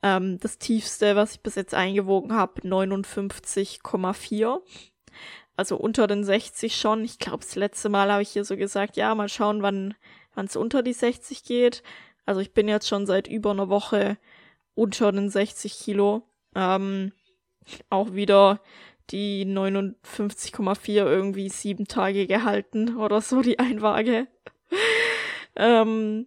ähm, 0.03 0.39
das 0.41 0.59
tiefste, 0.59 1.17
was 1.17 1.33
ich 1.33 1.41
bis 1.41 1.55
jetzt 1.55 1.73
eingewogen 1.73 2.35
habe, 2.35 2.61
59,4. 2.61 4.61
Also 5.57 5.77
unter 5.77 6.07
den 6.07 6.23
60 6.23 6.77
schon. 6.77 7.03
Ich 7.03 7.19
glaube, 7.19 7.45
das 7.45 7.57
letzte 7.57 7.89
Mal 7.89 8.13
habe 8.13 8.21
ich 8.21 8.29
hier 8.29 8.45
so 8.45 8.59
gesagt, 8.59 8.99
ja, 8.99 9.15
mal 9.15 9.31
schauen, 9.31 9.63
wann 9.63 9.95
wann 10.35 10.47
es 10.47 10.57
unter 10.57 10.83
die 10.83 10.93
60 10.93 11.43
geht. 11.43 11.83
Also 12.25 12.41
ich 12.41 12.53
bin 12.53 12.69
jetzt 12.69 12.89
schon 12.89 13.07
seit 13.07 13.27
über 13.27 13.51
einer 13.51 13.69
Woche 13.69 14.19
unter 14.79 15.11
den 15.13 15.29
60 15.29 15.79
Kilo. 15.79 16.23
Ähm, 16.55 17.13
auch 17.91 18.15
wieder 18.15 18.61
die 19.11 19.45
59,4 19.45 21.05
irgendwie 21.05 21.49
sieben 21.49 21.87
Tage 21.87 22.27
gehalten 22.27 22.97
oder 22.97 23.21
so, 23.21 23.43
die 23.43 23.59
Einwaage. 23.59 24.29
ähm, 25.57 26.27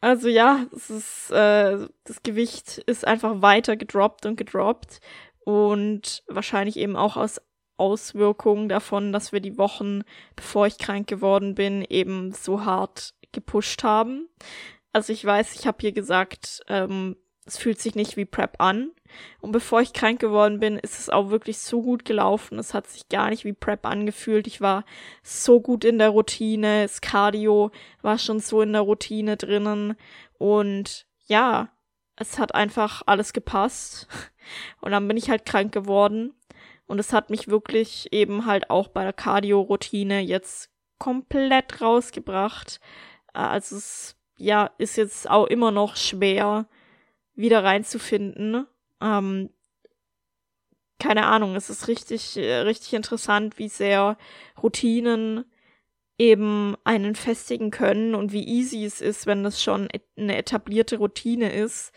also 0.00 0.28
ja, 0.28 0.66
es 0.74 0.90
ist, 0.90 1.30
äh, 1.32 1.88
das 2.04 2.22
Gewicht 2.22 2.78
ist 2.86 3.06
einfach 3.06 3.42
weiter 3.42 3.76
gedroppt 3.76 4.26
und 4.26 4.36
gedroppt 4.36 5.00
und 5.40 6.22
wahrscheinlich 6.28 6.76
eben 6.76 6.96
auch 6.96 7.16
aus 7.16 7.40
Auswirkungen 7.78 8.68
davon, 8.68 9.12
dass 9.12 9.32
wir 9.32 9.40
die 9.40 9.56
Wochen, 9.56 10.02
bevor 10.36 10.66
ich 10.66 10.78
krank 10.78 11.06
geworden 11.06 11.54
bin, 11.54 11.84
eben 11.88 12.32
so 12.32 12.64
hart 12.64 13.14
gepusht 13.32 13.84
haben. 13.84 14.28
Also 14.92 15.12
ich 15.12 15.24
weiß, 15.24 15.54
ich 15.54 15.66
habe 15.66 15.78
hier 15.80 15.92
gesagt, 15.92 16.60
ähm, 16.68 17.16
es 17.48 17.56
fühlt 17.56 17.80
sich 17.80 17.94
nicht 17.94 18.18
wie 18.18 18.26
Prep 18.26 18.56
an. 18.58 18.90
Und 19.40 19.52
bevor 19.52 19.80
ich 19.80 19.94
krank 19.94 20.20
geworden 20.20 20.60
bin, 20.60 20.76
ist 20.76 20.98
es 20.98 21.08
auch 21.08 21.30
wirklich 21.30 21.58
so 21.58 21.80
gut 21.80 22.04
gelaufen. 22.04 22.58
Es 22.58 22.74
hat 22.74 22.86
sich 22.86 23.08
gar 23.08 23.30
nicht 23.30 23.46
wie 23.46 23.54
Prep 23.54 23.86
angefühlt. 23.86 24.46
Ich 24.46 24.60
war 24.60 24.84
so 25.22 25.58
gut 25.60 25.86
in 25.86 25.98
der 25.98 26.10
Routine. 26.10 26.82
Das 26.82 27.00
Cardio 27.00 27.70
war 28.02 28.18
schon 28.18 28.38
so 28.38 28.60
in 28.60 28.74
der 28.74 28.82
Routine 28.82 29.38
drinnen. 29.38 29.96
Und 30.36 31.06
ja, 31.26 31.70
es 32.16 32.38
hat 32.38 32.54
einfach 32.54 33.02
alles 33.06 33.32
gepasst. 33.32 34.08
Und 34.82 34.92
dann 34.92 35.08
bin 35.08 35.16
ich 35.16 35.30
halt 35.30 35.46
krank 35.46 35.72
geworden. 35.72 36.34
Und 36.86 36.98
es 36.98 37.14
hat 37.14 37.30
mich 37.30 37.48
wirklich 37.48 38.12
eben 38.12 38.44
halt 38.44 38.68
auch 38.68 38.88
bei 38.88 39.04
der 39.04 39.14
Cardio-Routine 39.14 40.20
jetzt 40.20 40.70
komplett 40.98 41.80
rausgebracht. 41.80 42.78
Also 43.32 43.76
es 43.76 44.16
ja 44.36 44.70
ist 44.76 44.98
jetzt 44.98 45.30
auch 45.30 45.46
immer 45.46 45.70
noch 45.70 45.96
schwer 45.96 46.66
wieder 47.38 47.64
reinzufinden. 47.64 48.66
Ähm, 49.00 49.50
keine 50.98 51.26
Ahnung, 51.26 51.54
es 51.54 51.70
ist 51.70 51.88
richtig, 51.88 52.36
äh, 52.36 52.56
richtig 52.58 52.92
interessant, 52.94 53.58
wie 53.58 53.68
sehr 53.68 54.18
Routinen 54.60 55.44
eben 56.18 56.76
einen 56.82 57.14
festigen 57.14 57.70
können 57.70 58.16
und 58.16 58.32
wie 58.32 58.44
easy 58.44 58.84
es 58.84 59.00
ist, 59.00 59.26
wenn 59.26 59.44
das 59.44 59.62
schon 59.62 59.88
eine 60.16 60.36
etablierte 60.36 60.98
Routine 60.98 61.52
ist. 61.52 61.92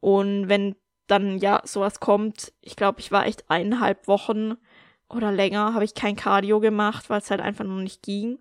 Und 0.00 0.50
wenn 0.50 0.76
dann 1.06 1.38
ja 1.38 1.62
sowas 1.64 1.98
kommt, 1.98 2.52
ich 2.60 2.76
glaube, 2.76 3.00
ich 3.00 3.10
war 3.10 3.26
echt 3.26 3.50
eineinhalb 3.50 4.06
Wochen 4.08 4.56
oder 5.08 5.32
länger, 5.32 5.72
habe 5.72 5.84
ich 5.84 5.94
kein 5.94 6.16
Cardio 6.16 6.60
gemacht, 6.60 7.08
weil 7.08 7.20
es 7.20 7.30
halt 7.30 7.40
einfach 7.40 7.64
noch 7.64 7.80
nicht 7.80 8.02
ging. 8.02 8.38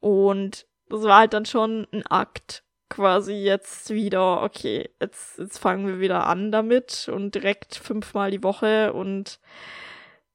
Und 0.00 0.66
das 0.88 1.02
war 1.02 1.18
halt 1.18 1.34
dann 1.34 1.44
schon 1.44 1.86
ein 1.92 2.06
Akt 2.06 2.64
quasi 2.92 3.32
jetzt 3.32 3.88
wieder, 3.90 4.42
okay, 4.42 4.90
jetzt, 5.00 5.38
jetzt 5.38 5.58
fangen 5.58 5.86
wir 5.86 5.98
wieder 5.98 6.26
an 6.26 6.52
damit 6.52 7.08
und 7.10 7.34
direkt 7.34 7.74
fünfmal 7.74 8.30
die 8.30 8.42
Woche 8.42 8.92
und 8.92 9.40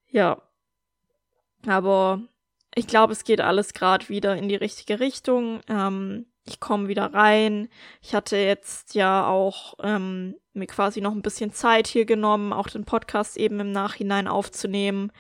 ja. 0.10 0.42
Aber 1.68 2.22
ich 2.74 2.88
glaube, 2.88 3.14
es 3.14 3.24
geht 3.24 3.42
alles 3.42 3.74
gerade 3.74 4.10
wieder 4.10 4.36
in 4.36 4.50
die 4.50 4.56
richtige 4.56 5.00
Richtung. 5.00 5.62
Ähm, 5.70 6.26
ich 6.46 6.60
komme 6.60 6.88
wieder 6.88 7.14
rein. 7.14 7.70
Ich 8.02 8.16
hatte 8.16 8.38
jetzt 8.38 8.96
ja 8.96 9.28
auch 9.28 9.76
ähm, 9.84 10.36
mir 10.54 10.68
quasi 10.68 11.00
noch 11.00 11.12
ein 11.12 11.22
bisschen 11.22 11.54
Zeit 11.54 11.86
hier 11.86 12.06
genommen, 12.06 12.54
auch 12.54 12.70
den 12.70 12.86
Podcast 12.86 13.38
eben 13.38 13.60
im 13.60 13.72
Nachhinein 13.72 14.28
aufzunehmen. 14.28 15.12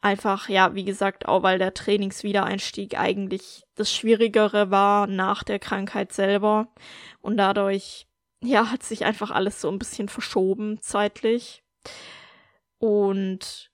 Einfach, 0.00 0.48
ja, 0.48 0.74
wie 0.74 0.84
gesagt, 0.84 1.26
auch 1.26 1.42
weil 1.42 1.58
der 1.58 1.74
Trainingswiedereinstieg 1.74 2.98
eigentlich 2.98 3.64
das 3.74 3.92
Schwierigere 3.92 4.70
war 4.70 5.06
nach 5.06 5.42
der 5.42 5.58
Krankheit 5.58 6.12
selber. 6.12 6.68
Und 7.20 7.36
dadurch, 7.38 8.06
ja, 8.42 8.70
hat 8.70 8.82
sich 8.82 9.04
einfach 9.04 9.30
alles 9.30 9.60
so 9.60 9.70
ein 9.70 9.78
bisschen 9.78 10.08
verschoben 10.08 10.80
zeitlich. 10.80 11.64
Und 12.78 13.70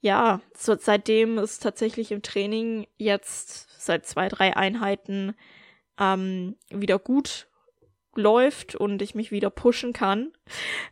ja, 0.00 0.40
so, 0.56 0.76
seitdem 0.78 1.38
ist 1.38 1.62
tatsächlich 1.62 2.10
im 2.10 2.22
Training 2.22 2.86
jetzt 2.96 3.68
seit 3.78 4.06
zwei, 4.06 4.28
drei 4.28 4.56
Einheiten 4.56 5.34
ähm, 5.98 6.56
wieder 6.70 6.98
gut 6.98 7.49
läuft 8.14 8.74
und 8.74 9.02
ich 9.02 9.14
mich 9.14 9.30
wieder 9.30 9.50
pushen 9.50 9.92
kann, 9.92 10.32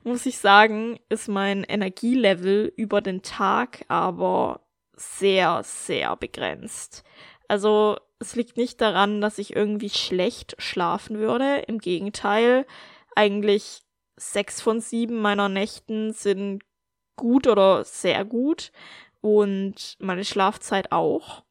muss 0.04 0.26
ich 0.26 0.38
sagen, 0.38 0.98
ist 1.08 1.28
mein 1.28 1.64
Energielevel 1.64 2.72
über 2.76 3.00
den 3.00 3.22
Tag 3.22 3.84
aber 3.88 4.60
sehr, 4.94 5.62
sehr 5.64 6.16
begrenzt. 6.16 7.04
Also 7.48 7.98
es 8.18 8.34
liegt 8.34 8.56
nicht 8.56 8.80
daran, 8.80 9.20
dass 9.20 9.38
ich 9.38 9.54
irgendwie 9.54 9.90
schlecht 9.90 10.56
schlafen 10.58 11.18
würde. 11.18 11.64
Im 11.66 11.78
Gegenteil, 11.78 12.66
eigentlich 13.14 13.82
sechs 14.16 14.60
von 14.60 14.80
sieben 14.80 15.20
meiner 15.20 15.48
Nächten 15.48 16.12
sind 16.12 16.62
gut 17.16 17.46
oder 17.46 17.84
sehr 17.84 18.25
gut 18.25 18.72
und 19.20 19.96
meine 19.98 20.25
Schlafzeit 20.25 20.92
auch. 20.92 21.44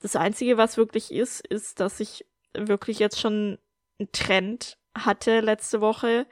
Das 0.00 0.16
Einzige, 0.16 0.56
was 0.56 0.76
wirklich 0.76 1.12
ist, 1.12 1.46
ist, 1.46 1.80
dass 1.80 2.00
ich 2.00 2.26
wirklich 2.54 2.98
jetzt 2.98 3.20
schon 3.20 3.58
einen 3.98 4.12
Trend 4.12 4.78
hatte 4.96 5.40
letzte 5.40 5.80
Woche, 5.80 6.26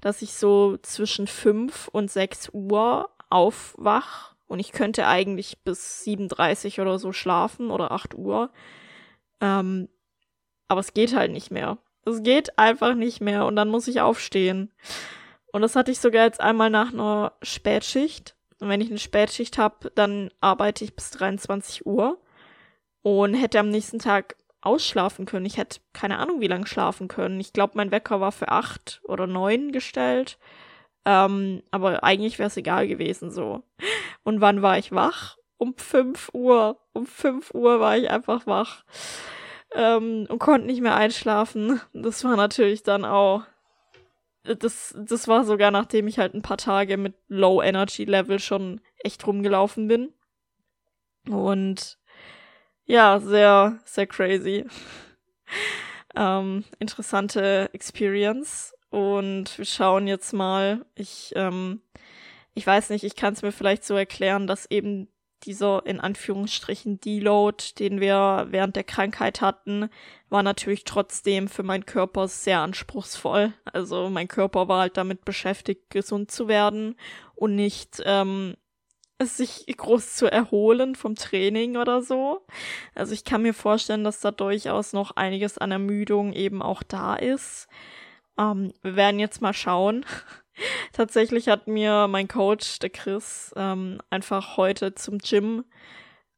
dass 0.00 0.22
ich 0.22 0.34
so 0.34 0.76
zwischen 0.82 1.26
fünf 1.26 1.88
und 1.88 2.10
sechs 2.10 2.48
Uhr 2.52 3.10
aufwach 3.28 4.34
und 4.50 4.58
ich 4.58 4.72
könnte 4.72 5.06
eigentlich 5.06 5.62
bis 5.62 6.02
7.30 6.04 6.80
oder 6.80 6.98
so 6.98 7.12
schlafen 7.12 7.70
oder 7.70 7.92
acht 7.92 8.14
Uhr. 8.14 8.50
Ähm, 9.40 9.88
aber 10.66 10.80
es 10.80 10.92
geht 10.92 11.14
halt 11.14 11.30
nicht 11.30 11.52
mehr. 11.52 11.78
Es 12.04 12.22
geht 12.24 12.58
einfach 12.58 12.94
nicht 12.94 13.20
mehr 13.20 13.46
und 13.46 13.54
dann 13.54 13.68
muss 13.68 13.86
ich 13.86 14.00
aufstehen. 14.00 14.72
Und 15.52 15.62
das 15.62 15.76
hatte 15.76 15.92
ich 15.92 16.00
sogar 16.00 16.24
jetzt 16.24 16.40
einmal 16.40 16.70
nach 16.70 16.92
einer 16.92 17.32
Spätschicht. 17.42 18.34
Und 18.60 18.68
wenn 18.68 18.80
ich 18.80 18.90
eine 18.90 18.98
Spätschicht 18.98 19.56
habe, 19.56 19.92
dann 19.94 20.30
arbeite 20.40 20.84
ich 20.84 20.96
bis 20.96 21.10
23 21.12 21.86
Uhr 21.86 22.20
und 23.02 23.34
hätte 23.34 23.60
am 23.60 23.68
nächsten 23.68 24.00
Tag 24.00 24.36
ausschlafen 24.62 25.26
können. 25.26 25.46
Ich 25.46 25.56
hätte 25.56 25.80
keine 25.92 26.18
Ahnung, 26.18 26.40
wie 26.40 26.46
lange 26.46 26.66
schlafen 26.66 27.08
können. 27.08 27.40
Ich 27.40 27.52
glaube, 27.52 27.72
mein 27.76 27.90
Wecker 27.90 28.20
war 28.20 28.32
für 28.32 28.48
acht 28.48 29.00
oder 29.04 29.26
neun 29.26 29.72
gestellt. 29.72 30.38
Ähm, 31.04 31.62
aber 31.70 32.04
eigentlich 32.04 32.38
wäre 32.38 32.48
es 32.48 32.56
egal 32.56 32.86
gewesen 32.86 33.30
so. 33.30 33.62
Und 34.22 34.40
wann 34.40 34.62
war 34.62 34.78
ich 34.78 34.92
wach? 34.92 35.36
Um 35.56 35.74
5 35.76 36.30
Uhr. 36.32 36.78
Um 36.92 37.06
5 37.06 37.54
Uhr 37.54 37.80
war 37.80 37.96
ich 37.96 38.10
einfach 38.10 38.46
wach. 38.46 38.84
Ähm, 39.74 40.26
und 40.28 40.38
konnte 40.38 40.66
nicht 40.66 40.80
mehr 40.80 40.96
einschlafen. 40.96 41.80
Das 41.92 42.24
war 42.24 42.36
natürlich 42.36 42.82
dann 42.82 43.04
auch. 43.04 43.44
Das, 44.42 44.94
das 44.98 45.28
war 45.28 45.44
sogar 45.44 45.70
nachdem 45.70 46.08
ich 46.08 46.18
halt 46.18 46.32
ein 46.34 46.42
paar 46.42 46.56
Tage 46.56 46.96
mit 46.96 47.14
Low 47.28 47.62
Energy 47.62 48.04
Level 48.04 48.38
schon 48.38 48.80
echt 48.98 49.26
rumgelaufen 49.26 49.86
bin. 49.86 50.12
Und 51.28 51.98
ja, 52.90 53.20
sehr, 53.20 53.78
sehr 53.84 54.06
crazy. 54.08 54.64
ähm, 56.16 56.64
interessante 56.80 57.70
Experience. 57.72 58.74
Und 58.90 59.56
wir 59.56 59.64
schauen 59.64 60.08
jetzt 60.08 60.32
mal. 60.32 60.84
Ich, 60.96 61.32
ähm, 61.36 61.82
ich 62.52 62.66
weiß 62.66 62.90
nicht, 62.90 63.04
ich 63.04 63.14
kann 63.14 63.34
es 63.34 63.42
mir 63.42 63.52
vielleicht 63.52 63.84
so 63.84 63.94
erklären, 63.94 64.48
dass 64.48 64.68
eben 64.70 65.06
dieser 65.44 65.86
in 65.86 66.00
Anführungsstrichen 66.00 67.00
Deload, 67.00 67.64
den 67.78 68.00
wir 68.00 68.48
während 68.50 68.74
der 68.74 68.84
Krankheit 68.84 69.40
hatten, 69.40 69.88
war 70.28 70.42
natürlich 70.42 70.84
trotzdem 70.84 71.46
für 71.46 71.62
meinen 71.62 71.86
Körper 71.86 72.26
sehr 72.26 72.58
anspruchsvoll. 72.58 73.52
Also 73.64 74.10
mein 74.10 74.26
Körper 74.26 74.66
war 74.66 74.80
halt 74.80 74.96
damit 74.96 75.24
beschäftigt, 75.24 75.90
gesund 75.90 76.30
zu 76.30 76.48
werden 76.48 76.96
und 77.36 77.54
nicht 77.54 78.02
ähm, 78.04 78.56
sich 79.20 79.66
groß 79.66 80.16
zu 80.16 80.26
erholen 80.30 80.94
vom 80.94 81.14
Training 81.14 81.76
oder 81.76 82.02
so. 82.02 82.46
Also 82.94 83.12
ich 83.12 83.24
kann 83.24 83.42
mir 83.42 83.54
vorstellen, 83.54 84.04
dass 84.04 84.20
da 84.20 84.30
durchaus 84.30 84.92
noch 84.92 85.12
einiges 85.16 85.58
an 85.58 85.70
Ermüdung 85.70 86.32
eben 86.32 86.62
auch 86.62 86.82
da 86.82 87.16
ist. 87.16 87.68
Ähm, 88.38 88.72
wir 88.82 88.96
werden 88.96 89.20
jetzt 89.20 89.42
mal 89.42 89.52
schauen. 89.52 90.04
Tatsächlich 90.92 91.48
hat 91.48 91.68
mir 91.68 92.08
mein 92.08 92.28
Coach, 92.28 92.78
der 92.80 92.90
Chris, 92.90 93.52
ähm, 93.56 94.00
einfach 94.10 94.56
heute 94.56 94.94
zum 94.94 95.18
Gym 95.18 95.64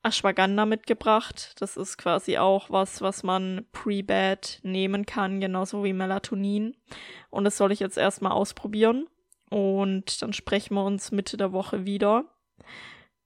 Ashwagandha 0.03 0.67
mitgebracht. 0.67 1.55
Das 1.61 1.77
ist 1.77 1.97
quasi 1.97 2.39
auch 2.39 2.71
was, 2.71 3.01
was 3.01 3.23
man 3.23 3.67
pre-bed 3.73 4.61
nehmen 4.63 5.07
kann, 5.07 5.41
genauso 5.41 5.85
wie 5.85 5.93
Melatonin. 5.93 6.77
Und 7.31 7.45
das 7.45 7.57
soll 7.57 7.73
ich 7.73 7.81
jetzt 7.81 7.99
erstmal 7.99 8.33
ausprobieren. 8.33 9.07
Und 9.49 10.23
dann 10.23 10.33
sprechen 10.33 10.75
wir 10.75 10.85
uns 10.85 11.13
Mitte 11.13 11.37
der 11.37 11.53
Woche 11.53 11.85
wieder. 11.85 12.25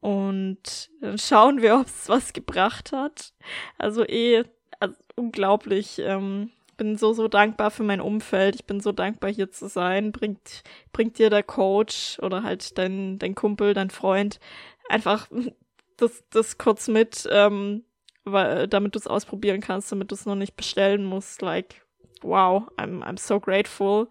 Und 0.00 0.91
dann 1.00 1.19
schauen 1.19 1.62
wir, 1.62 1.76
ob 1.81 1.87
es 1.87 2.09
was 2.09 2.33
gebracht 2.33 2.93
hat. 2.93 3.33
Also 3.79 4.05
eh 4.05 4.45
also 4.81 4.95
unglaublich. 5.17 5.99
Ähm, 5.99 6.50
bin 6.76 6.97
so, 6.97 7.12
so 7.12 7.29
dankbar 7.29 7.71
für 7.71 7.83
mein 7.83 8.00
Umfeld. 8.00 8.55
Ich 8.55 8.67
bin 8.67 8.81
so 8.81 8.93
dankbar, 8.93 9.31
hier 9.31 9.50
zu 9.50 9.69
sein. 9.69 10.12
Bringt, 10.12 10.62
bringt 10.93 11.19
dir 11.19 11.31
der 11.31 11.43
Coach 11.43 12.19
oder 12.21 12.43
halt 12.43 12.76
dein, 12.79 13.19
dein 13.19 13.35
Kumpel, 13.35 13.75
dein 13.75 13.91
Freund 13.91 14.41
einfach 14.88 15.29
das, 15.97 16.25
das 16.31 16.59
kurz 16.59 16.88
mit, 16.88 17.26
ähm, 17.31 17.85
weil, 18.25 18.69
damit 18.69 18.95
du 18.95 18.99
es 18.99 19.07
ausprobieren 19.07 19.61
kannst, 19.61 19.91
damit 19.91 20.11
du 20.11 20.15
es 20.15 20.26
noch 20.26 20.35
nicht 20.35 20.57
bestellen 20.57 21.05
musst. 21.05 21.43
Like, 21.43 21.87
wow, 22.23 22.69
I'm, 22.76 23.03
I'm 23.03 23.19
so 23.19 23.41
grateful. 23.41 24.09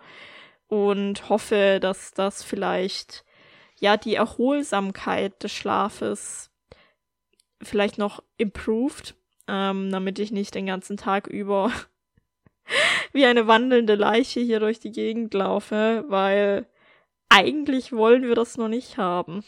Und 0.68 1.30
hoffe, 1.30 1.80
dass 1.80 2.12
das 2.14 2.44
vielleicht 2.44 3.25
ja, 3.86 3.98
die 3.98 4.16
Erholsamkeit 4.16 5.44
des 5.44 5.52
Schlafes 5.52 6.50
vielleicht 7.62 8.00
noch 8.00 8.24
improved, 8.38 9.14
ähm, 9.48 9.92
damit 9.92 10.18
ich 10.18 10.32
nicht 10.32 10.56
den 10.56 10.66
ganzen 10.66 10.98
Tag 10.98 11.28
über 11.28 11.72
wie 13.14 13.26
eine 13.26 13.46
wandelnde 13.46 13.94
Leiche 13.94 14.40
hier 14.40 14.60
durch 14.60 14.80
die 14.80 14.92
Gegend 14.92 15.36
laufe, 15.36 16.04
weil 16.08 16.66
eigentlich 17.30 17.94
wollen 17.94 18.24
wir 18.24 18.34
das 18.34 18.58
noch 18.58 18.70
nicht 18.70 18.98
haben. 18.98 19.44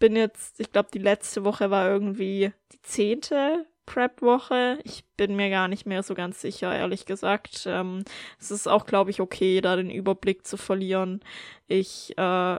Bin 0.00 0.16
jetzt, 0.16 0.58
ich 0.58 0.72
glaube, 0.72 0.88
die 0.92 0.98
letzte 0.98 1.44
Woche 1.44 1.70
war 1.70 1.88
irgendwie 1.88 2.52
die 2.72 2.82
zehnte 2.82 3.66
Prep-Woche. 3.86 4.80
Ich 4.82 5.04
bin 5.16 5.36
mir 5.36 5.48
gar 5.48 5.68
nicht 5.68 5.86
mehr 5.86 6.02
so 6.02 6.14
ganz 6.14 6.40
sicher, 6.40 6.74
ehrlich 6.74 7.06
gesagt. 7.06 7.66
Ähm, 7.66 8.02
es 8.40 8.50
ist 8.50 8.66
auch, 8.66 8.84
glaube 8.84 9.10
ich, 9.10 9.20
okay, 9.20 9.60
da 9.60 9.76
den 9.76 9.90
Überblick 9.90 10.44
zu 10.44 10.56
verlieren. 10.56 11.20
Ich 11.68 12.18
äh, 12.18 12.58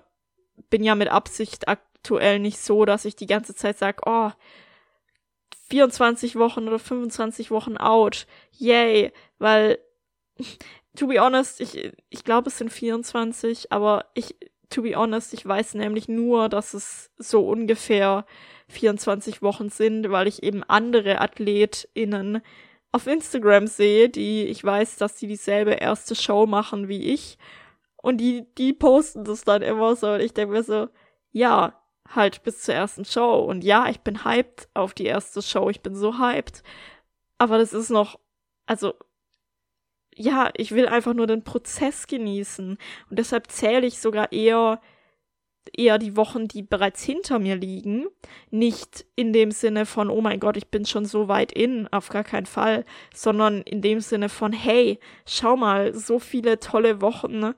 bin 0.70 0.84
ja 0.84 0.96
mit 0.96 1.10
Absicht 1.10 1.68
aktuell 1.68 2.40
nicht 2.40 2.60
so, 2.60 2.86
dass 2.86 3.06
ich 3.06 3.16
die 3.16 3.28
ganze 3.28 3.56
Zeit 3.56 3.78
sage, 3.78 4.02
oh, 4.06 4.32
24 5.70 6.36
Wochen 6.36 6.68
oder 6.68 6.80
25 6.80 7.52
Wochen 7.52 7.78
out. 7.78 8.28
Yay. 8.58 9.12
Weil, 9.40 9.80
to 10.96 11.08
be 11.08 11.22
honest, 11.22 11.62
ich, 11.62 11.92
ich 12.10 12.24
glaube, 12.24 12.50
es 12.50 12.58
sind 12.58 12.72
24, 12.72 13.72
aber 13.72 14.06
ich, 14.14 14.36
to 14.70 14.82
be 14.82 14.96
honest, 14.96 15.34
ich 15.34 15.46
weiß 15.46 15.76
nämlich 15.76 16.08
nur, 16.08 16.50
dass 16.50 16.74
es 16.74 17.12
so 17.18 17.48
ungefähr 17.48 18.26
24 18.70 19.42
Wochen 19.42 19.70
sind, 19.70 20.10
weil 20.12 20.28
ich 20.28 20.44
eben 20.44 20.64
andere 20.64 21.22
AthletInnen 21.22 22.42
auf 22.92 23.08
Instagram 23.08 23.68
sehe, 23.68 24.10
die 24.10 24.46
ich 24.46 24.64
weiß, 24.64 24.98
dass 24.98 25.18
sie 25.18 25.28
dieselbe 25.28 25.72
erste 25.72 26.16
Show 26.16 26.46
machen 26.46 26.90
wie 26.90 27.14
ich 27.14 27.38
und 28.02 28.18
die, 28.18 28.46
die 28.58 28.74
posten 28.74 29.24
das 29.24 29.44
dann 29.44 29.62
immer 29.62 29.96
so. 29.96 30.14
Und 30.14 30.22
ich 30.22 30.34
denke 30.34 30.54
mir 30.54 30.64
so, 30.64 30.88
ja, 31.32 31.82
halt 32.10 32.44
bis 32.44 32.62
zur 32.62 32.74
ersten 32.74 33.06
Show. 33.06 33.40
Und 33.40 33.64
ja, 33.64 33.90
ich 33.90 34.02
bin 34.02 34.26
hyped 34.26 34.70
auf 34.74 34.94
die 34.94 35.06
erste 35.06 35.42
Show. 35.42 35.70
Ich 35.70 35.82
bin 35.82 35.96
so 35.96 36.20
hyped. 36.20 36.64
Aber 37.38 37.58
das 37.58 37.74
ist 37.74 37.90
noch, 37.90 38.20
also, 38.66 38.94
ja, 40.16 40.52
ich 40.58 40.72
will 40.72 40.88
einfach 40.88 41.14
nur 41.14 41.28
den 41.28 41.44
Prozess 41.44 42.08
genießen. 42.08 42.78
Und 43.10 43.20
deshalb 43.20 43.50
zähle 43.52 43.88
ich 43.88 44.00
sogar 44.00 44.32
eher, 44.32 44.82
eher 45.74 45.98
die 46.00 46.18
Wochen, 46.18 46.48
die 46.48 46.64
bereits 46.64 47.04
hinter 47.04 47.40
mir 47.40 47.56
liegen. 47.56 48.08
Nicht 48.50 49.06
in 49.16 49.32
dem 49.32 49.52
Sinne 49.52 49.86
von, 49.86 50.10
oh 50.10 50.22
mein 50.22 50.40
Gott, 50.40 50.58
ich 50.58 50.68
bin 50.68 50.86
schon 50.86 51.06
so 51.06 51.28
weit 51.28 51.52
in, 51.52 51.88
auf 51.94 52.10
gar 52.10 52.24
keinen 52.24 52.46
Fall, 52.46 52.84
sondern 53.14 53.62
in 53.62 53.82
dem 53.82 54.02
Sinne 54.02 54.28
von, 54.28 54.54
hey, 54.54 55.00
schau 55.26 55.56
mal, 55.56 55.94
so 55.94 56.20
viele 56.20 56.60
tolle 56.60 57.02
Wochen? 57.02 57.54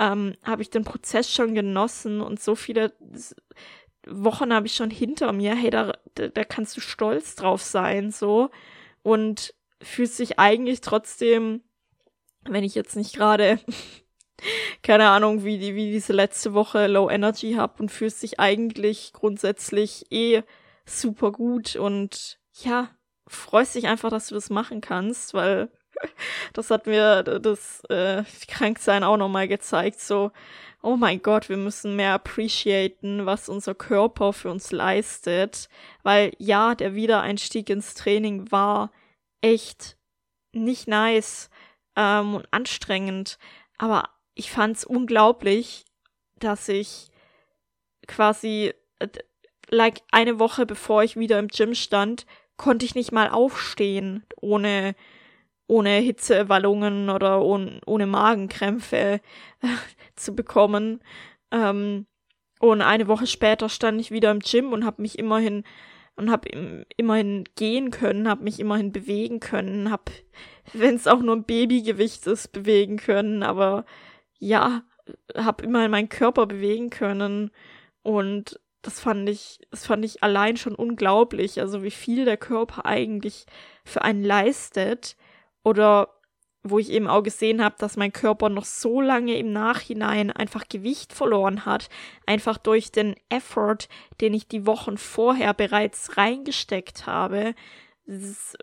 Ähm, 0.00 0.34
habe 0.42 0.62
ich 0.62 0.70
den 0.70 0.82
Prozess 0.82 1.30
schon 1.30 1.54
genossen 1.54 2.22
und 2.22 2.40
so 2.40 2.54
viele 2.54 2.92
Wochen 4.06 4.52
habe 4.52 4.66
ich 4.66 4.74
schon 4.74 4.90
hinter 4.90 5.32
mir. 5.32 5.54
Hey, 5.54 5.68
da, 5.68 5.92
da 6.14 6.44
kannst 6.44 6.76
du 6.76 6.80
stolz 6.80 7.36
drauf 7.36 7.62
sein, 7.62 8.10
so. 8.10 8.50
Und 9.02 9.54
fühlt 9.82 10.10
sich 10.10 10.38
eigentlich 10.38 10.80
trotzdem, 10.80 11.62
wenn 12.44 12.64
ich 12.64 12.74
jetzt 12.74 12.96
nicht 12.96 13.14
gerade, 13.14 13.60
keine 14.82 15.10
Ahnung, 15.10 15.44
wie, 15.44 15.58
die, 15.58 15.74
wie 15.74 15.92
diese 15.92 16.14
letzte 16.14 16.54
Woche 16.54 16.86
Low 16.86 17.10
Energy 17.10 17.52
habe 17.52 17.82
und 17.82 17.90
fühlt 17.90 18.14
sich 18.14 18.40
eigentlich 18.40 19.12
grundsätzlich 19.12 20.10
eh 20.10 20.42
super 20.86 21.30
gut 21.30 21.76
und 21.76 22.40
ja, 22.62 22.88
freust 23.26 23.74
dich 23.74 23.86
einfach, 23.86 24.08
dass 24.08 24.28
du 24.28 24.34
das 24.34 24.48
machen 24.48 24.80
kannst, 24.80 25.34
weil 25.34 25.70
das 26.52 26.70
hat 26.70 26.86
mir 26.86 27.22
das 27.22 27.82
äh, 27.88 28.24
Kranksein 28.48 29.04
auch 29.04 29.16
nochmal 29.16 29.48
gezeigt. 29.48 30.00
So, 30.00 30.32
oh 30.82 30.96
mein 30.96 31.22
Gott, 31.22 31.48
wir 31.48 31.56
müssen 31.56 31.96
mehr 31.96 32.14
appreciaten, 32.14 33.26
was 33.26 33.48
unser 33.48 33.74
Körper 33.74 34.32
für 34.32 34.50
uns 34.50 34.72
leistet. 34.72 35.68
Weil 36.02 36.32
ja, 36.38 36.74
der 36.74 36.94
Wiedereinstieg 36.94 37.68
ins 37.70 37.94
Training 37.94 38.50
war 38.50 38.90
echt 39.40 39.96
nicht 40.52 40.88
nice 40.88 41.50
ähm, 41.96 42.36
und 42.36 42.48
anstrengend. 42.52 43.38
Aber 43.78 44.10
ich 44.34 44.50
fand's 44.50 44.84
unglaublich, 44.84 45.84
dass 46.38 46.68
ich 46.68 47.10
quasi 48.06 48.72
äh, 48.98 49.08
like 49.68 50.02
eine 50.10 50.38
Woche 50.38 50.66
bevor 50.66 51.02
ich 51.02 51.16
wieder 51.16 51.38
im 51.38 51.48
Gym 51.48 51.74
stand, 51.74 52.26
konnte 52.56 52.84
ich 52.84 52.94
nicht 52.94 53.12
mal 53.12 53.30
aufstehen, 53.30 54.26
ohne 54.36 54.94
ohne 55.70 55.98
Hitzewallungen 55.98 57.08
oder 57.10 57.42
ohne, 57.42 57.80
ohne 57.86 58.06
Magenkrämpfe 58.06 58.96
äh, 58.96 59.20
zu 60.16 60.34
bekommen. 60.34 61.00
Ähm, 61.52 62.06
und 62.58 62.82
eine 62.82 63.06
Woche 63.06 63.26
später 63.26 63.68
stand 63.68 64.00
ich 64.00 64.10
wieder 64.10 64.32
im 64.32 64.40
Gym 64.40 64.72
und 64.72 64.84
habe 64.84 65.00
mich 65.00 65.18
immerhin 65.18 65.64
und 66.16 66.30
habe 66.30 66.84
immerhin 66.96 67.44
gehen 67.54 67.90
können, 67.90 68.28
habe 68.28 68.42
mich 68.42 68.60
immerhin 68.60 68.92
bewegen 68.92 69.40
können, 69.40 69.90
habe, 69.90 70.12
wenn 70.72 70.96
es 70.96 71.06
auch 71.06 71.20
nur 71.20 71.36
ein 71.36 71.44
Babygewicht 71.44 72.26
ist, 72.26 72.52
bewegen 72.52 72.96
können, 72.96 73.42
aber 73.42 73.86
ja, 74.38 74.82
habe 75.36 75.64
immerhin 75.64 75.92
meinen 75.92 76.08
Körper 76.08 76.46
bewegen 76.46 76.90
können. 76.90 77.52
Und 78.02 78.60
das 78.82 78.98
fand 78.98 79.28
ich, 79.28 79.60
das 79.70 79.86
fand 79.86 80.04
ich 80.04 80.22
allein 80.22 80.56
schon 80.56 80.74
unglaublich, 80.74 81.60
also 81.60 81.82
wie 81.84 81.90
viel 81.90 82.24
der 82.24 82.36
Körper 82.36 82.86
eigentlich 82.86 83.46
für 83.84 84.02
einen 84.02 84.24
leistet 84.24 85.16
oder 85.64 86.08
wo 86.62 86.78
ich 86.78 86.90
eben 86.90 87.08
auch 87.08 87.22
gesehen 87.22 87.64
habe, 87.64 87.76
dass 87.78 87.96
mein 87.96 88.12
Körper 88.12 88.50
noch 88.50 88.66
so 88.66 89.00
lange 89.00 89.38
im 89.38 89.52
Nachhinein 89.52 90.30
einfach 90.30 90.68
Gewicht 90.68 91.12
verloren 91.12 91.64
hat, 91.64 91.88
einfach 92.26 92.58
durch 92.58 92.92
den 92.92 93.14
Effort, 93.30 93.88
den 94.20 94.34
ich 94.34 94.46
die 94.46 94.66
Wochen 94.66 94.98
vorher 94.98 95.54
bereits 95.54 96.18
reingesteckt 96.18 97.06
habe. 97.06 97.54
Das 98.04 98.22
ist 98.22 98.58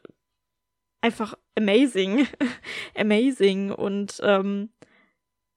einfach 1.02 1.36
amazing, 1.58 2.28
amazing 2.96 3.72
und 3.72 4.20
ähm, 4.24 4.70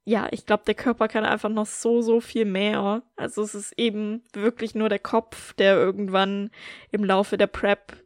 ja, 0.07 0.29
ich 0.31 0.47
glaube, 0.47 0.65
der 0.65 0.75
Körper 0.75 1.09
kann 1.09 1.25
einfach 1.25 1.51
noch 1.51 1.67
so, 1.67 2.01
so 2.01 2.21
viel 2.21 2.47
mehr. 2.47 3.03
Also 3.17 3.43
es 3.43 3.55
ist 3.55 3.79
eben 3.79 4.25
wirklich 4.33 4.75
nur 4.75 4.89
der 4.89 4.99
Kopf, 4.99 5.53
der 5.55 5.75
irgendwann 5.77 6.51
im 6.91 7.05
Laufe 7.05 7.37
der 7.37 7.47
Prep 7.47 8.03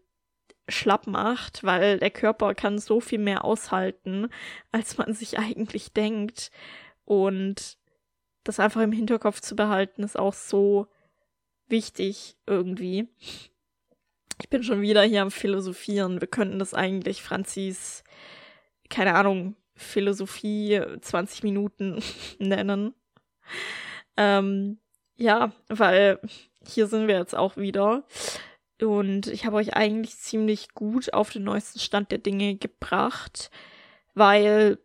schlapp 0.68 1.07
macht, 1.07 1.64
weil 1.64 1.98
der 1.98 2.11
Körper 2.11 2.55
kann 2.55 2.79
so 2.79 3.00
viel 3.00 3.18
mehr 3.18 3.44
aushalten, 3.44 4.29
als 4.72 4.96
man 4.98 5.12
sich 5.14 5.38
eigentlich 5.38 5.92
denkt. 5.92 6.50
Und 7.05 7.79
das 8.44 8.61
einfach 8.61 8.81
im 8.81 8.92
Hinterkopf 8.92 9.40
zu 9.40 9.57
behalten, 9.57 10.03
ist 10.03 10.18
auch 10.18 10.35
so 10.35 10.87
wichtig 11.68 12.37
irgendwie. 12.46 13.09
Ich 14.40 14.48
bin 14.48 14.62
schon 14.62 14.81
wieder 14.81 15.03
hier 15.03 15.22
am 15.22 15.31
Philosophieren. 15.31 16.20
Wir 16.20 16.29
könnten 16.29 16.59
das 16.59 16.74
eigentlich, 16.74 17.22
Franzis, 17.22 18.05
keine 18.90 19.14
Ahnung, 19.14 19.57
Philosophie 19.74 20.81
20 21.00 21.42
Minuten 21.42 22.03
nennen. 22.38 22.94
Ähm, 24.16 24.79
ja, 25.16 25.53
weil 25.68 26.20
hier 26.66 26.87
sind 26.87 27.09
wir 27.09 27.18
jetzt 27.18 27.35
auch 27.35 27.57
wieder. 27.57 28.05
Und 28.81 29.29
ich 29.29 29.47
habe 29.47 29.57
euch 29.57 29.75
eigentlich 29.75 30.17
ziemlich 30.17 30.75
gut 30.75 31.13
auf 31.13 31.31
den 31.31 31.45
neuesten 31.45 31.79
Stand 31.79 32.11
der 32.11 32.19
Dinge 32.19 32.57
gebracht, 32.57 33.51
weil 34.15 34.79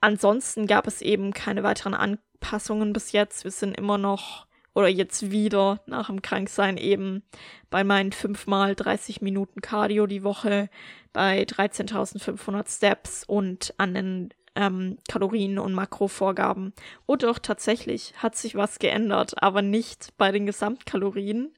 ansonsten 0.00 0.66
gab 0.66 0.86
es 0.86 1.00
eben 1.00 1.32
keine 1.32 1.62
weiteren 1.62 1.94
Anpassungen 1.94 2.92
bis 2.92 3.12
jetzt. 3.12 3.44
Wir 3.44 3.50
sind 3.50 3.76
immer 3.78 3.98
noch 3.98 4.46
oder 4.74 4.88
jetzt 4.88 5.30
wieder 5.30 5.80
nach 5.86 6.06
dem 6.06 6.22
Kranksein 6.22 6.76
eben 6.76 7.22
bei 7.70 7.82
meinen 7.82 8.12
fünfmal 8.12 8.74
30 8.74 9.20
Minuten 9.20 9.60
Cardio 9.60 10.06
die 10.06 10.22
Woche, 10.22 10.70
bei 11.12 11.42
13.500 11.42 12.68
Steps 12.76 13.24
und 13.24 13.74
an 13.78 13.94
den 13.94 14.34
ähm, 14.54 14.98
Kalorien- 15.08 15.58
und 15.58 15.72
Makrovorgaben. 15.72 16.72
Und 17.06 17.22
doch 17.22 17.38
tatsächlich 17.38 18.14
hat 18.16 18.36
sich 18.36 18.54
was 18.54 18.78
geändert, 18.78 19.42
aber 19.42 19.62
nicht 19.62 20.16
bei 20.16 20.32
den 20.32 20.46
Gesamtkalorien, 20.46 21.54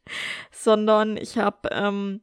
sondern 0.50 1.16
ich 1.16 1.38
habe 1.38 1.68
ähm, 1.72 2.20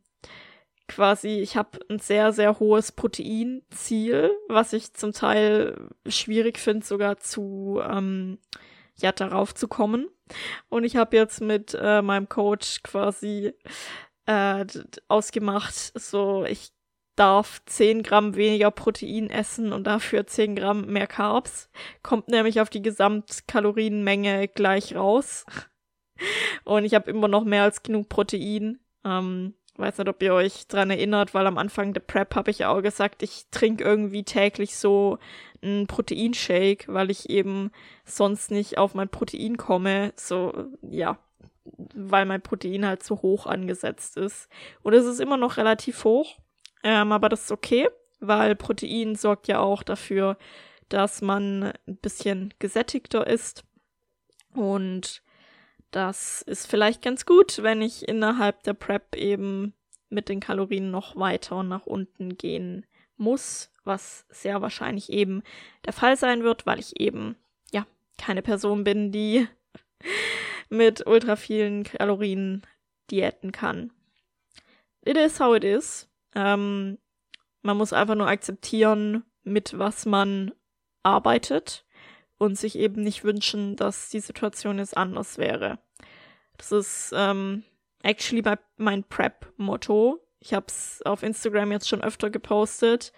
quasi, 0.88 1.40
ich 1.40 1.56
habe 1.56 1.80
ein 1.90 2.00
sehr, 2.00 2.34
sehr 2.34 2.60
hohes 2.60 2.92
Proteinziel, 2.92 4.32
was 4.50 4.74
ich 4.74 4.94
zum 4.94 5.14
Teil 5.14 5.90
schwierig 6.08 6.58
finde, 6.58 6.86
sogar 6.86 7.18
zu, 7.18 7.82
ähm, 7.88 8.40
ja, 8.96 9.12
darauf 9.12 9.56
zu 9.56 9.68
kommen. 9.68 10.10
Und 10.68 10.84
ich 10.84 10.98
habe 10.98 11.16
jetzt 11.16 11.42
mit 11.42 11.78
äh, 11.80 12.02
meinem 12.02 12.28
Coach 12.28 12.84
quasi 12.84 13.54
äh, 14.26 14.66
ausgemacht, 15.08 15.74
so 15.74 16.44
ich 16.46 16.72
darf 17.20 17.62
10 17.66 18.04
Gramm 18.04 18.36
weniger 18.36 18.72
Protein 18.72 19.30
essen 19.30 19.74
und 19.74 19.86
dafür 19.86 20.26
10 20.26 20.56
Gramm 20.56 20.86
mehr 20.86 21.08
Carbs. 21.08 21.70
Kommt 22.02 22.30
nämlich 22.30 22.62
auf 22.62 22.70
die 22.70 22.82
Gesamtkalorienmenge 22.82 24.48
gleich 24.48 24.96
raus. 24.96 25.46
Und 26.64 26.86
ich 26.86 26.94
habe 26.94 27.12
immer 27.12 27.28
noch 27.28 27.44
mehr 27.44 27.64
als 27.64 27.84
genug 27.84 28.08
Protein. 28.08 28.80
Ähm, 29.04 29.54
weiß 29.76 29.98
nicht, 29.98 30.10
ob 30.10 30.22
ihr 30.24 30.34
euch 30.34 30.68
dran 30.68 30.92
erinnert, 30.92 31.34
weil 31.34 31.48
am 31.48 31.58
Anfang 31.58 31.94
der 31.94 32.02
Prep 32.02 32.36
habe 32.36 32.52
ich 32.52 32.66
auch 32.66 32.82
gesagt, 32.82 33.24
ich 33.24 33.48
trinke 33.52 33.84
irgendwie 33.84 34.24
täglich 34.24 34.76
so 34.76 35.18
einen 35.62 35.88
Proteinshake, 35.88 36.86
weil 36.88 37.12
ich 37.12 37.30
eben 37.30 37.72
sonst 38.06 38.52
nicht 38.52 38.78
auf 38.78 38.94
mein 38.94 39.10
Protein 39.10 39.58
komme. 39.58 40.14
So, 40.16 40.70
ja, 40.82 41.18
weil 41.96 42.26
mein 42.26 42.42
Protein 42.42 42.86
halt 42.86 43.04
so 43.04 43.22
hoch 43.22 43.46
angesetzt 43.46 44.18
ist. 44.18 44.50
Und 44.84 44.94
es 44.94 45.06
ist 45.06 45.20
immer 45.20 45.38
noch 45.38 45.58
relativ 45.58 46.04
hoch. 46.04 46.38
Ähm, 46.84 47.12
aber 47.12 47.30
das 47.30 47.44
ist 47.44 47.52
okay, 47.52 47.90
weil 48.20 48.56
Protein 48.56 49.16
sorgt 49.16 49.48
ja 49.48 49.60
auch 49.60 49.84
dafür, 49.84 50.38
dass 50.90 51.22
man 51.22 51.74
ein 51.88 51.98
bisschen 51.98 52.54
gesättigter 52.60 53.28
ist. 53.28 53.64
Und 54.54 55.22
das 55.92 56.42
ist 56.42 56.68
vielleicht 56.68 57.02
ganz 57.02 57.26
gut, 57.26 57.62
wenn 57.64 57.82
ich 57.82 58.08
innerhalb 58.08 58.64
der 58.64 58.74
Prep 58.74 59.16
eben 59.16 59.74
mit 60.10 60.30
den 60.30 60.40
Kalorien 60.40 60.92
noch 60.92 61.16
weiter 61.16 61.64
nach 61.64 61.86
unten 61.86 62.38
gehen 62.38 62.86
muss, 63.18 63.72
was 63.84 64.26
sehr 64.30 64.62
wahrscheinlich 64.62 65.12
eben 65.12 65.44
der 65.86 65.94
Fall 65.94 66.18
sein 66.18 66.44
wird, 66.44 66.66
weil 66.66 66.80
ich 66.80 67.00
eben, 67.00 67.36
ja, 67.72 67.86
keine 68.18 68.42
Person 68.42 68.84
bin, 68.84 69.12
die 69.12 69.48
mit 70.70 71.06
ultra 71.06 71.36
vielen 71.36 71.84
Kalorien 71.84 72.64
diäten 73.12 73.52
kann. 73.52 73.92
It 75.06 75.18
is 75.18 75.40
how 75.40 75.56
it 75.56 75.64
is. 75.64 76.09
Ähm, 76.36 76.98
man 77.62 77.78
muss 77.78 77.94
einfach 77.94 78.16
nur 78.16 78.28
akzeptieren, 78.28 79.24
mit 79.44 79.78
was 79.78 80.06
man 80.06 80.54
arbeitet 81.04 81.86
und 82.38 82.58
sich 82.58 82.78
eben 82.78 83.04
nicht 83.04 83.24
wünschen, 83.24 83.76
dass 83.76 84.10
die 84.10 84.20
Situation 84.20 84.80
jetzt 84.80 84.98
anders 84.98 85.38
wäre. 85.38 85.80
Das 86.58 86.72
ist 86.72 87.14
ähm, 87.16 87.64
actually 88.02 88.44
mein 88.78 89.04
Prep-Motto. 89.04 90.20
Ich 90.40 90.54
habe 90.54 90.66
es 90.68 91.02
auf 91.06 91.24
Instagram 91.24 91.72
jetzt 91.72 91.90
schon 91.90 92.02
öfter 92.02 92.30
gepostet, 92.30 93.12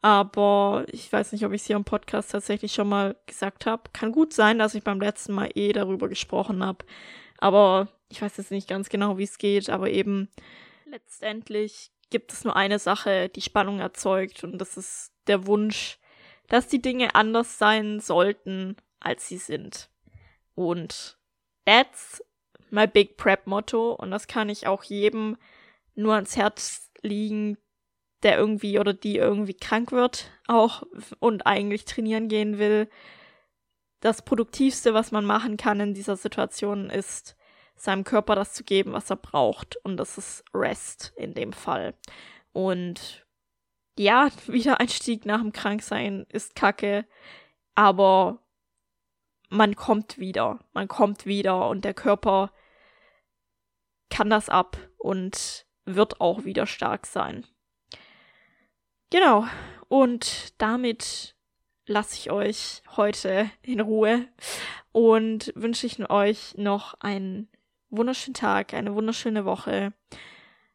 aber 0.00 0.84
ich 0.90 1.12
weiß 1.12 1.32
nicht, 1.32 1.44
ob 1.44 1.52
ich 1.52 1.62
es 1.62 1.66
hier 1.66 1.76
im 1.76 1.84
Podcast 1.84 2.32
tatsächlich 2.32 2.72
schon 2.72 2.88
mal 2.88 3.16
gesagt 3.26 3.66
habe. 3.66 3.90
Kann 3.92 4.12
gut 4.12 4.32
sein, 4.32 4.58
dass 4.58 4.74
ich 4.74 4.82
beim 4.82 5.00
letzten 5.00 5.32
Mal 5.32 5.50
eh 5.54 5.72
darüber 5.72 6.08
gesprochen 6.08 6.64
habe, 6.64 6.84
aber 7.38 7.88
ich 8.08 8.20
weiß 8.20 8.36
jetzt 8.36 8.50
nicht 8.50 8.68
ganz 8.68 8.88
genau, 8.88 9.18
wie 9.18 9.24
es 9.24 9.38
geht, 9.38 9.70
aber 9.70 9.90
eben 9.90 10.28
letztendlich 10.84 11.93
gibt 12.14 12.32
es 12.32 12.44
nur 12.44 12.54
eine 12.54 12.78
Sache, 12.78 13.28
die 13.28 13.40
Spannung 13.40 13.80
erzeugt 13.80 14.44
und 14.44 14.58
das 14.58 14.76
ist 14.76 15.10
der 15.26 15.48
Wunsch, 15.48 15.98
dass 16.46 16.68
die 16.68 16.80
Dinge 16.80 17.16
anders 17.16 17.58
sein 17.58 17.98
sollten, 17.98 18.76
als 19.00 19.26
sie 19.26 19.36
sind. 19.36 19.90
Und 20.54 21.18
that's 21.66 22.22
my 22.70 22.86
big 22.86 23.16
prep 23.16 23.48
Motto 23.48 23.94
und 23.94 24.12
das 24.12 24.28
kann 24.28 24.48
ich 24.48 24.68
auch 24.68 24.84
jedem 24.84 25.36
nur 25.96 26.14
ans 26.14 26.36
Herz 26.36 26.88
liegen, 27.02 27.58
der 28.22 28.38
irgendwie 28.38 28.78
oder 28.78 28.94
die 28.94 29.16
irgendwie 29.16 29.54
krank 29.54 29.90
wird 29.90 30.30
auch 30.46 30.84
und 31.18 31.48
eigentlich 31.48 31.84
trainieren 31.84 32.28
gehen 32.28 32.58
will. 32.60 32.88
Das 33.98 34.22
Produktivste, 34.22 34.94
was 34.94 35.10
man 35.10 35.24
machen 35.24 35.56
kann 35.56 35.80
in 35.80 35.94
dieser 35.94 36.16
Situation, 36.16 36.90
ist 36.90 37.34
seinem 37.76 38.04
Körper 38.04 38.34
das 38.34 38.52
zu 38.52 38.64
geben, 38.64 38.92
was 38.92 39.10
er 39.10 39.16
braucht. 39.16 39.76
Und 39.84 39.96
das 39.96 40.18
ist 40.18 40.44
Rest 40.54 41.12
in 41.16 41.34
dem 41.34 41.52
Fall. 41.52 41.94
Und 42.52 43.26
ja, 43.98 44.28
Wiedereinstieg 44.46 45.26
nach 45.26 45.40
dem 45.40 45.52
Kranksein 45.52 46.26
ist 46.30 46.54
kacke, 46.54 47.06
aber 47.74 48.38
man 49.48 49.76
kommt 49.76 50.18
wieder. 50.18 50.60
Man 50.72 50.88
kommt 50.88 51.26
wieder 51.26 51.68
und 51.68 51.84
der 51.84 51.94
Körper 51.94 52.52
kann 54.10 54.30
das 54.30 54.48
ab 54.48 54.76
und 54.98 55.66
wird 55.84 56.20
auch 56.20 56.44
wieder 56.44 56.66
stark 56.66 57.06
sein. 57.06 57.46
Genau. 59.10 59.46
Und 59.88 60.60
damit 60.60 61.36
lasse 61.86 62.16
ich 62.16 62.30
euch 62.30 62.82
heute 62.96 63.50
in 63.62 63.80
Ruhe 63.80 64.26
und 64.92 65.52
wünsche 65.54 65.86
ich 65.86 65.98
euch 66.10 66.54
noch 66.56 66.94
einen 67.00 67.48
wunderschönen 67.96 68.34
Tag, 68.34 68.74
eine 68.74 68.94
wunderschöne 68.94 69.44
Woche. 69.44 69.92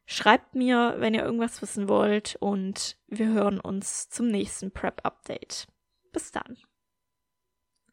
Schreibt 0.06 0.54
mir, 0.54 0.96
wenn 0.98 1.14
ihr 1.14 1.22
irgendwas 1.22 1.62
wissen 1.62 1.88
wollt 1.88 2.36
und 2.40 2.96
wir 3.06 3.28
hören 3.28 3.60
uns 3.60 4.08
zum 4.08 4.26
nächsten 4.26 4.72
Prep 4.72 5.00
Update. 5.04 5.68
Bis 6.12 6.32
dann. 6.32 6.58